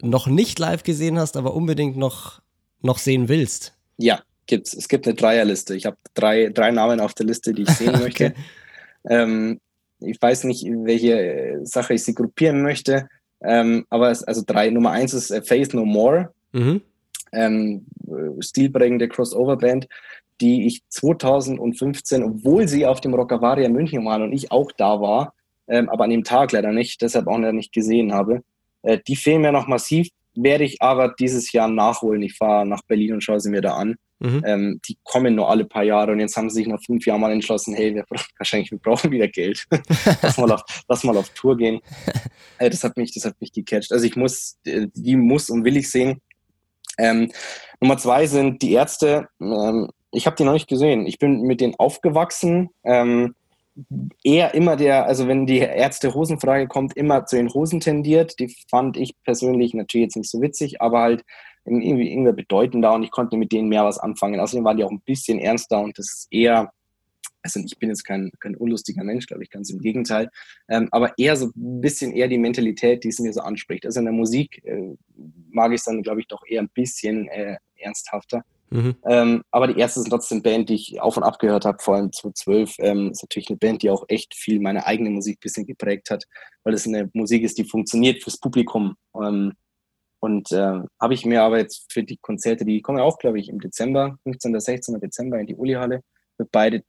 [0.00, 2.40] noch nicht live gesehen hast, aber unbedingt noch
[2.84, 3.74] noch sehen willst?
[3.96, 4.74] Ja, gibt's.
[4.74, 5.74] Es gibt eine Dreierliste.
[5.74, 8.26] Ich habe drei, drei Namen auf der Liste, die ich sehen möchte.
[8.26, 8.34] okay.
[9.08, 9.60] ähm,
[10.00, 13.08] ich weiß nicht, welche Sache ich sie gruppieren möchte.
[13.42, 14.70] Ähm, aber es, also drei.
[14.70, 16.32] Nummer eins ist äh, Faith No More.
[16.52, 16.82] Mhm.
[17.32, 17.86] Ähm,
[18.40, 19.88] stilprägende Crossover-Band,
[20.40, 25.34] die ich 2015, obwohl sie auf dem Rockavaria München waren und ich auch da war,
[25.66, 28.42] ähm, aber an dem Tag leider nicht, deshalb auch noch nicht gesehen habe,
[28.82, 32.22] äh, die fehlen mir noch massiv werde ich aber dieses Jahr nachholen.
[32.22, 33.96] Ich fahre nach Berlin und schaue sie mir da an.
[34.20, 34.42] Mhm.
[34.46, 37.20] Ähm, die kommen nur alle paar Jahre und jetzt haben sie sich nach fünf Jahren
[37.20, 38.04] mal entschlossen, hey, wir
[38.38, 39.66] wahrscheinlich wir brauchen wieder Geld.
[40.22, 41.80] lass, mal auf, lass mal auf Tour gehen.
[42.58, 43.90] Äh, das hat mich, das hat mich gecatcht.
[43.90, 46.20] Also ich muss, äh, die muss und will ich sehen.
[46.98, 47.32] Ähm,
[47.80, 49.26] Nummer zwei sind die Ärzte.
[49.40, 51.04] Ähm, ich habe die noch nicht gesehen.
[51.08, 52.70] Ich bin mit denen aufgewachsen.
[52.84, 53.34] Ähm,
[54.22, 58.38] eher immer der, also wenn die Ärzte-Hosenfrage kommt, immer zu den Hosen tendiert.
[58.38, 61.24] Die fand ich persönlich natürlich jetzt nicht so witzig, aber halt
[61.64, 64.40] irgendwie, irgendwie bedeutender und ich konnte mit denen mehr was anfangen.
[64.40, 66.72] Außerdem waren die auch ein bisschen ernster und das ist eher,
[67.42, 70.30] also ich bin jetzt kein, kein unlustiger Mensch, glaube ich, ganz im Gegenteil,
[70.68, 73.86] ähm, aber eher so ein bisschen eher die Mentalität, die es mir so anspricht.
[73.86, 74.94] Also in der Musik äh,
[75.50, 78.44] mag ich es dann, glaube ich, doch eher ein bisschen äh, ernsthafter.
[78.74, 78.96] Mhm.
[79.06, 81.94] Ähm, aber die erste sind trotzdem Band, die ich auf und ab gehört habe, vor
[81.94, 82.74] allem 2012.
[82.80, 86.10] Ähm, ist natürlich eine Band, die auch echt viel meine eigene Musik ein bisschen geprägt
[86.10, 86.24] hat,
[86.64, 88.96] weil es eine Musik ist, die funktioniert fürs Publikum.
[89.16, 89.52] Ähm,
[90.18, 93.48] und äh, habe ich mir aber jetzt für die Konzerte, die kommen auch, glaube ich,
[93.48, 94.50] im Dezember, 15.
[94.50, 94.98] oder 16.
[94.98, 96.00] Dezember in die Uli-Halle,
[96.36, 96.82] für beide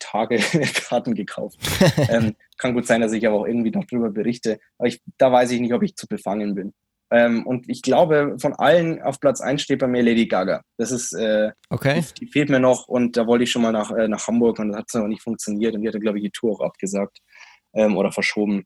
[0.00, 0.38] Tage
[0.88, 1.58] Karten gekauft.
[2.08, 4.58] ähm, kann gut sein, dass ich aber auch irgendwie noch drüber berichte.
[4.78, 6.74] Aber ich, da weiß ich nicht, ob ich zu befangen bin.
[7.10, 10.62] Ähm, und ich glaube, von allen auf Platz 1 steht bei mir Lady Gaga.
[10.76, 12.04] Das ist, äh, okay.
[12.18, 14.58] die, die, fehlt mir noch und da wollte ich schon mal nach, äh, nach Hamburg
[14.58, 17.18] und das hat noch nicht funktioniert und die hatte, glaube ich, die Tour auch abgesagt
[17.72, 18.64] ähm, oder verschoben.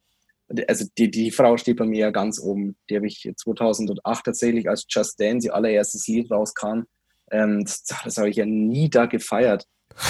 [0.66, 2.76] Also die, die Frau steht bei mir ja ganz oben.
[2.90, 6.82] Die habe ich 2008 tatsächlich, als Just Dance, ihr allererstes Lied rauskam.
[7.30, 9.66] Ähm, das, das habe ich ja nie da gefeiert.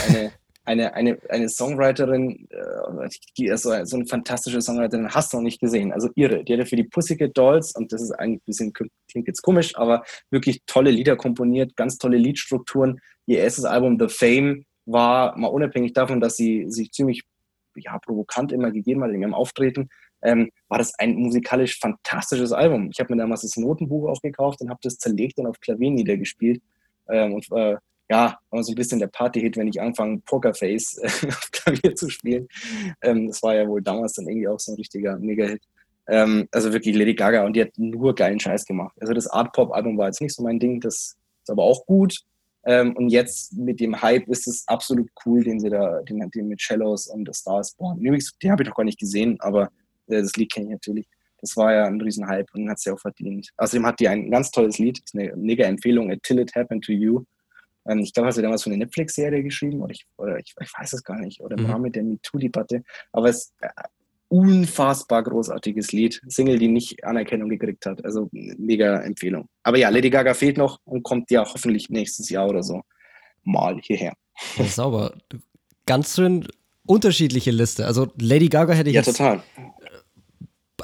[0.09, 0.33] Eine,
[0.65, 5.93] eine, eine, eine Songwriterin, äh, also so eine fantastische Songwriterin hast du noch nicht gesehen.
[5.93, 6.45] Also irre.
[6.45, 9.43] Die hat ja für die Pussycat Dolls, und das ist eigentlich ein bisschen, klingt jetzt
[9.43, 13.01] komisch, aber wirklich tolle Lieder komponiert, ganz tolle Liedstrukturen.
[13.27, 17.23] Ihr erstes Album The Fame war mal unabhängig davon, dass sie sich ziemlich
[17.77, 19.89] ja, provokant immer gegeben hat in ihrem Auftreten,
[20.23, 22.91] ähm, war das ein musikalisch fantastisches Album.
[22.93, 25.91] Ich habe mir damals das Notenbuch auch gekauft und habe das zerlegt und auf Klavier
[25.91, 26.63] niedergespielt.
[27.09, 27.77] Ähm, und äh,
[28.11, 32.48] ja, war so ein bisschen der Party-Hit, wenn ich anfange, Pokerface auf Klavier zu spielen.
[33.03, 35.62] Ähm, das war ja wohl damals dann irgendwie auch so ein richtiger Mega-Hit.
[36.09, 38.94] Ähm, also wirklich Lady Gaga und die hat nur geilen Scheiß gemacht.
[39.00, 42.18] Also das Art-Pop-Album war jetzt nicht so mein Ding, das ist aber auch gut.
[42.64, 46.48] Ähm, und jetzt mit dem Hype ist es absolut cool, den sie da, den, den
[46.48, 47.98] mit Cellos und The Stars Born.
[47.98, 49.64] Übrigens, den habe ich noch gar nicht gesehen, aber
[50.09, 51.07] äh, das Lied kenne ich natürlich.
[51.40, 53.50] Das war ja ein Riesenhype und hat sie auch verdient.
[53.57, 57.24] Außerdem hat die ein ganz tolles Lied, eine mega Empfehlung, Till It Happened to You.
[57.87, 60.72] Ähm, ich glaube, hast du damals für eine Netflix-Serie geschrieben oder ich, oder ich, ich,
[60.78, 61.41] weiß es gar nicht.
[61.41, 61.70] Oder im mhm.
[61.70, 62.83] Rahmen der MeToo-Debatte.
[63.12, 63.70] Aber es ist ein
[64.28, 66.20] unfassbar großartiges Lied.
[66.26, 68.05] Single, die nicht Anerkennung gekriegt hat.
[68.05, 69.49] Also mega Empfehlung.
[69.62, 72.83] Aber ja, Lady Gaga fehlt noch und kommt ja hoffentlich nächstes Jahr oder so
[73.45, 74.14] mal hierher.
[74.57, 75.14] Ja, sauber.
[75.87, 76.47] Ganz schön
[76.87, 77.87] unterschiedliche Liste.
[77.87, 79.43] Also Lady Gaga hätte ich ja, jetzt total.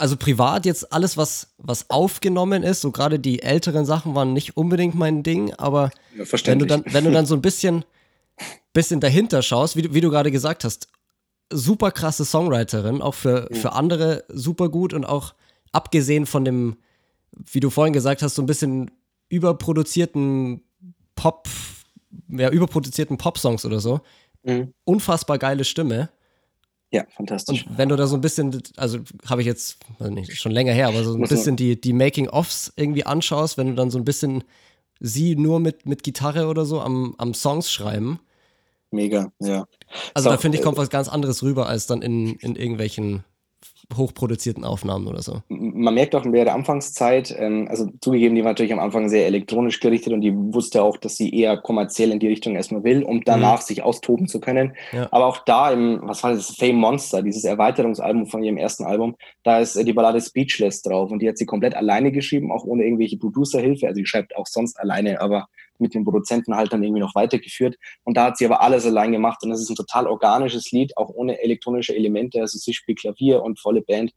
[0.01, 4.57] Also privat jetzt alles, was, was aufgenommen ist, so gerade die älteren Sachen waren nicht
[4.57, 7.85] unbedingt mein Ding, aber ja, wenn, du dann, wenn du dann so ein bisschen,
[8.73, 10.89] bisschen dahinter schaust, wie, wie du gerade gesagt hast,
[11.51, 15.35] super krasse Songwriterin, auch für, für andere super gut und auch
[15.73, 16.77] abgesehen von dem,
[17.33, 18.91] wie du vorhin gesagt hast, so ein bisschen
[19.29, 20.63] überproduzierten
[21.15, 21.49] Pop,
[22.29, 24.01] ja, überproduzierten Pop-Songs oder so.
[24.43, 24.73] Mhm.
[24.85, 26.11] Unfassbar geile Stimme.
[26.91, 27.67] Ja, fantastisch.
[27.67, 30.73] Und wenn du da so ein bisschen, also habe ich jetzt, also nicht, schon länger
[30.73, 34.05] her, aber so ein bisschen die, die Making-ofs irgendwie anschaust, wenn du dann so ein
[34.05, 34.45] bisschen
[35.01, 38.21] sie nur mit, mit Gitarre oder so am, am Songs schreiben.
[38.91, 39.67] Mega, ja.
[40.15, 42.57] Also so, da finde ich, kommt äh, was ganz anderes rüber als dann in, in
[42.57, 43.23] irgendwelchen
[43.97, 45.43] hochproduzierten Aufnahmen oder so.
[45.49, 49.27] Man merkt auch in der Anfangszeit, ähm, also zugegeben, die war natürlich am Anfang sehr
[49.27, 53.03] elektronisch gerichtet und die wusste auch, dass sie eher kommerziell in die Richtung erstmal will,
[53.03, 53.65] um danach mhm.
[53.65, 54.75] sich austoben zu können.
[54.93, 55.09] Ja.
[55.11, 59.17] Aber auch da im, was war das, Fame Monster, dieses Erweiterungsalbum von ihrem ersten Album,
[59.43, 62.65] da ist äh, die Ballade Speechless drauf und die hat sie komplett alleine geschrieben, auch
[62.65, 63.87] ohne irgendwelche Producerhilfe.
[63.87, 65.49] Also sie schreibt auch sonst alleine, aber
[65.81, 67.77] mit den Produzenten halt dann irgendwie noch weitergeführt.
[68.05, 70.97] Und da hat sie aber alles allein gemacht und es ist ein total organisches Lied,
[70.97, 72.41] auch ohne elektronische Elemente.
[72.41, 74.13] Also sie spielt Klavier und volle Band.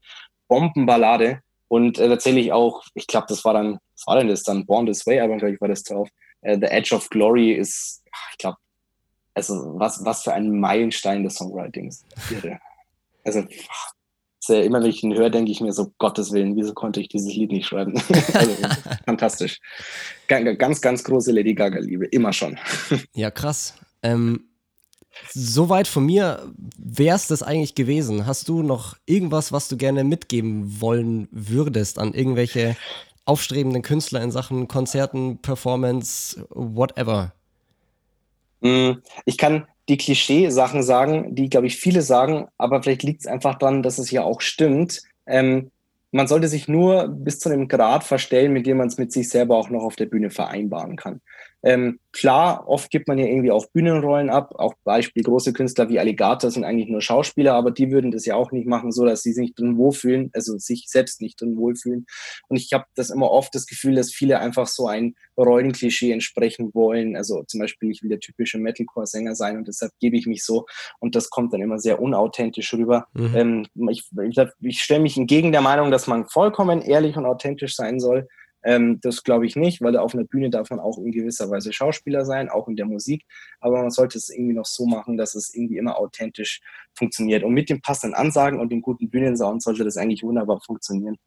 [0.47, 1.41] Bombenballade.
[1.67, 4.65] Und äh, tatsächlich auch, ich glaube, das war dann, was war denn das dann?
[4.65, 6.09] Born This Way, aber glaube ich war das drauf.
[6.41, 8.57] Äh, The Edge of Glory ist, ich glaube,
[9.33, 12.05] also was, was für ein Meilenstein des Songwritings.
[13.23, 13.43] Also
[14.43, 17.09] sehr, immer wenn ich ihn höre, denke ich mir so, Gottes Willen, wieso konnte ich
[17.09, 17.93] dieses Lied nicht schreiben?
[18.33, 18.55] also,
[19.05, 19.59] fantastisch.
[20.27, 22.57] Ganz, ganz große Lady Gaga-Liebe, immer schon.
[23.13, 23.75] ja, krass.
[24.01, 24.45] Ähm,
[25.33, 28.25] Soweit von mir wäre es das eigentlich gewesen.
[28.25, 32.75] Hast du noch irgendwas, was du gerne mitgeben wollen würdest an irgendwelche
[33.25, 37.33] aufstrebenden Künstler in Sachen Konzerten, Performance, whatever?
[38.61, 38.93] Mm,
[39.25, 43.55] ich kann die Klischee-Sachen sagen, die, glaube ich, viele sagen, aber vielleicht liegt es einfach
[43.55, 45.01] daran, dass es ja auch stimmt.
[45.27, 45.69] Ähm,
[46.11, 49.27] man sollte sich nur bis zu einem Grad verstellen, mit dem man es mit sich
[49.27, 51.19] selber auch noch auf der Bühne vereinbaren kann.
[51.63, 54.53] Ähm, klar, oft gibt man ja irgendwie auch Bühnenrollen ab.
[54.57, 58.35] Auch Beispiel große Künstler wie Alligator sind eigentlich nur Schauspieler, aber die würden das ja
[58.35, 62.05] auch nicht machen, so dass sie sich drin wohlfühlen, also sich selbst nicht drin wohlfühlen.
[62.47, 66.71] Und ich habe das immer oft das Gefühl, dass viele einfach so ein Rollenklischee entsprechen
[66.73, 67.15] wollen.
[67.15, 70.65] Also zum Beispiel, ich will der typische Metalcore-Sänger sein und deshalb gebe ich mich so.
[70.99, 73.07] Und das kommt dann immer sehr unauthentisch rüber.
[73.13, 73.35] Mhm.
[73.35, 77.75] Ähm, ich ich, ich stelle mich entgegen der Meinung, dass man vollkommen ehrlich und authentisch
[77.75, 78.27] sein soll.
[78.63, 81.73] Ähm, das glaube ich nicht, weil auf einer Bühne darf man auch in gewisser Weise
[81.73, 83.25] Schauspieler sein, auch in der Musik.
[83.59, 86.61] Aber man sollte es irgendwie noch so machen, dass es irgendwie immer authentisch
[86.93, 87.43] funktioniert.
[87.43, 91.17] Und mit den passenden Ansagen und dem guten Bühnensound sollte das eigentlich wunderbar funktionieren.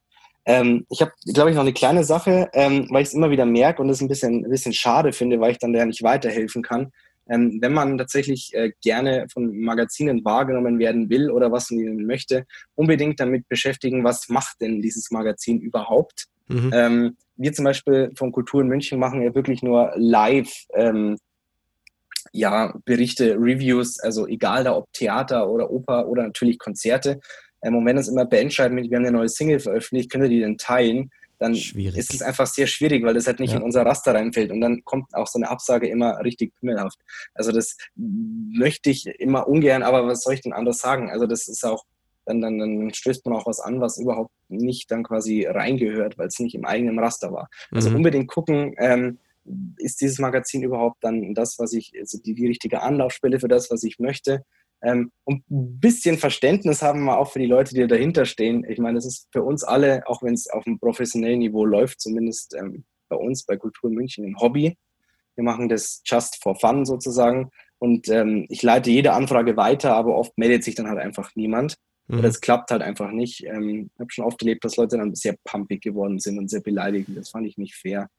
[0.45, 3.45] Ähm, ich habe, glaube ich, noch eine kleine Sache, ähm, weil ich es immer wieder
[3.45, 6.61] merke und es ein bisschen, ein bisschen schade finde, weil ich dann da nicht weiterhelfen
[6.61, 6.91] kann.
[7.27, 12.05] Ähm, wenn man tatsächlich äh, gerne von Magazinen wahrgenommen werden will oder was man ihnen
[12.05, 12.45] möchte,
[12.75, 16.27] unbedingt damit beschäftigen, was macht denn dieses Magazin überhaupt?
[16.47, 16.71] Mhm.
[16.73, 21.17] Ähm, wir zum Beispiel von Kultur in München machen ja wirklich nur live ähm,
[22.31, 27.19] ja, Berichte, Reviews, also egal da ob Theater oder Oper oder natürlich Konzerte.
[27.63, 30.29] Ähm, und wenn es immer Bandscheiben mit, wir haben eine neue Single veröffentlicht, könnt ihr
[30.29, 31.09] die denn teilen?
[31.37, 31.97] Dann schwierig.
[31.97, 33.57] ist es einfach sehr schwierig, weil das halt nicht ja.
[33.57, 34.51] in unser Raster reinfällt.
[34.51, 36.99] Und dann kommt auch so eine Absage immer richtig pimmelhaft.
[37.33, 41.09] Also das möchte ich immer ungern, aber was soll ich denn anders sagen?
[41.09, 41.83] Also das ist auch
[42.25, 46.27] dann, dann, dann stößt man auch was an, was überhaupt nicht dann quasi reingehört, weil
[46.27, 47.49] es nicht im eigenen Raster war.
[47.71, 47.97] Also mhm.
[47.97, 49.19] unbedingt gucken, ähm,
[49.77, 53.69] ist dieses Magazin überhaupt dann das, was ich, also die, die richtige Anlaufstelle für das,
[53.69, 54.43] was ich möchte.
[54.81, 58.65] Ähm, und ein bisschen Verständnis haben wir auch für die Leute, die dahinter stehen.
[58.67, 62.01] Ich meine, das ist für uns alle, auch wenn es auf einem professionellen Niveau läuft,
[62.01, 64.77] zumindest ähm, bei uns, bei Kultur München, ein Hobby.
[65.35, 67.51] Wir machen das just for fun sozusagen.
[67.77, 71.75] Und ähm, ich leite jede Anfrage weiter, aber oft meldet sich dann halt einfach niemand.
[72.07, 72.19] Mhm.
[72.19, 73.43] Oder es klappt halt einfach nicht.
[73.45, 76.61] Ähm, ich habe schon oft erlebt, dass Leute dann sehr pumpig geworden sind und sehr
[76.61, 77.17] beleidigend.
[77.17, 78.09] Das fand ich nicht fair.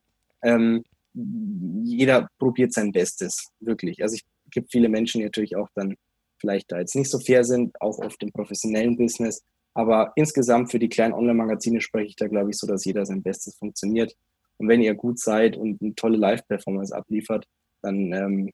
[0.43, 0.85] Ähm,
[1.15, 4.03] jeder probiert sein Bestes, wirklich.
[4.03, 5.97] Also es gibt viele Menschen, die natürlich auch dann
[6.39, 9.43] vielleicht da jetzt nicht so fair sind, auch oft im professionellen Business.
[9.75, 13.23] Aber insgesamt für die kleinen Online-Magazine spreche ich da, glaube ich, so, dass jeder sein
[13.23, 14.15] Bestes funktioniert.
[14.57, 17.47] Und wenn ihr gut seid und eine tolle Live-Performance abliefert,
[17.83, 18.51] dann ähm,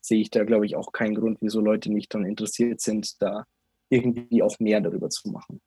[0.00, 3.44] sehe ich da, glaube ich, auch keinen Grund, wieso Leute nicht daran interessiert sind, da
[3.88, 5.60] irgendwie auch mehr darüber zu machen.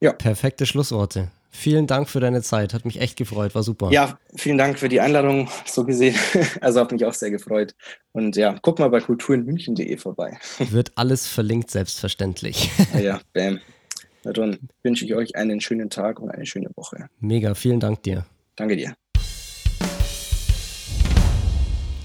[0.00, 0.12] Ja.
[0.12, 1.32] Perfekte Schlussworte.
[1.50, 2.74] Vielen Dank für deine Zeit.
[2.74, 3.54] Hat mich echt gefreut.
[3.54, 3.90] War super.
[3.90, 6.14] Ja, vielen Dank für die Einladung, so gesehen.
[6.60, 7.74] Also hat mich auch sehr gefreut.
[8.12, 10.38] Und ja, guck mal bei kulturinmünchen.de vorbei.
[10.58, 12.70] Wird alles verlinkt, selbstverständlich.
[12.94, 13.60] Ja, ja bam.
[14.24, 17.08] Na dann wünsche ich euch einen schönen Tag und eine schöne Woche.
[17.20, 18.26] Mega, vielen Dank dir.
[18.56, 18.96] Danke dir.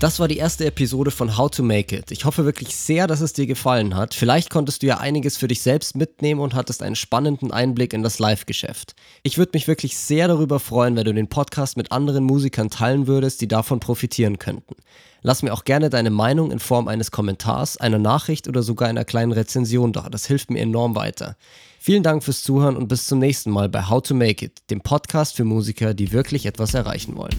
[0.01, 2.09] Das war die erste Episode von How to Make It.
[2.09, 4.15] Ich hoffe wirklich sehr, dass es dir gefallen hat.
[4.15, 8.01] Vielleicht konntest du ja einiges für dich selbst mitnehmen und hattest einen spannenden Einblick in
[8.01, 8.95] das Live-Geschäft.
[9.21, 13.05] Ich würde mich wirklich sehr darüber freuen, wenn du den Podcast mit anderen Musikern teilen
[13.05, 14.73] würdest, die davon profitieren könnten.
[15.21, 19.05] Lass mir auch gerne deine Meinung in Form eines Kommentars, einer Nachricht oder sogar einer
[19.05, 20.09] kleinen Rezension da.
[20.09, 21.37] Das hilft mir enorm weiter.
[21.79, 24.81] Vielen Dank fürs Zuhören und bis zum nächsten Mal bei How to Make It, dem
[24.81, 27.35] Podcast für Musiker, die wirklich etwas erreichen wollen.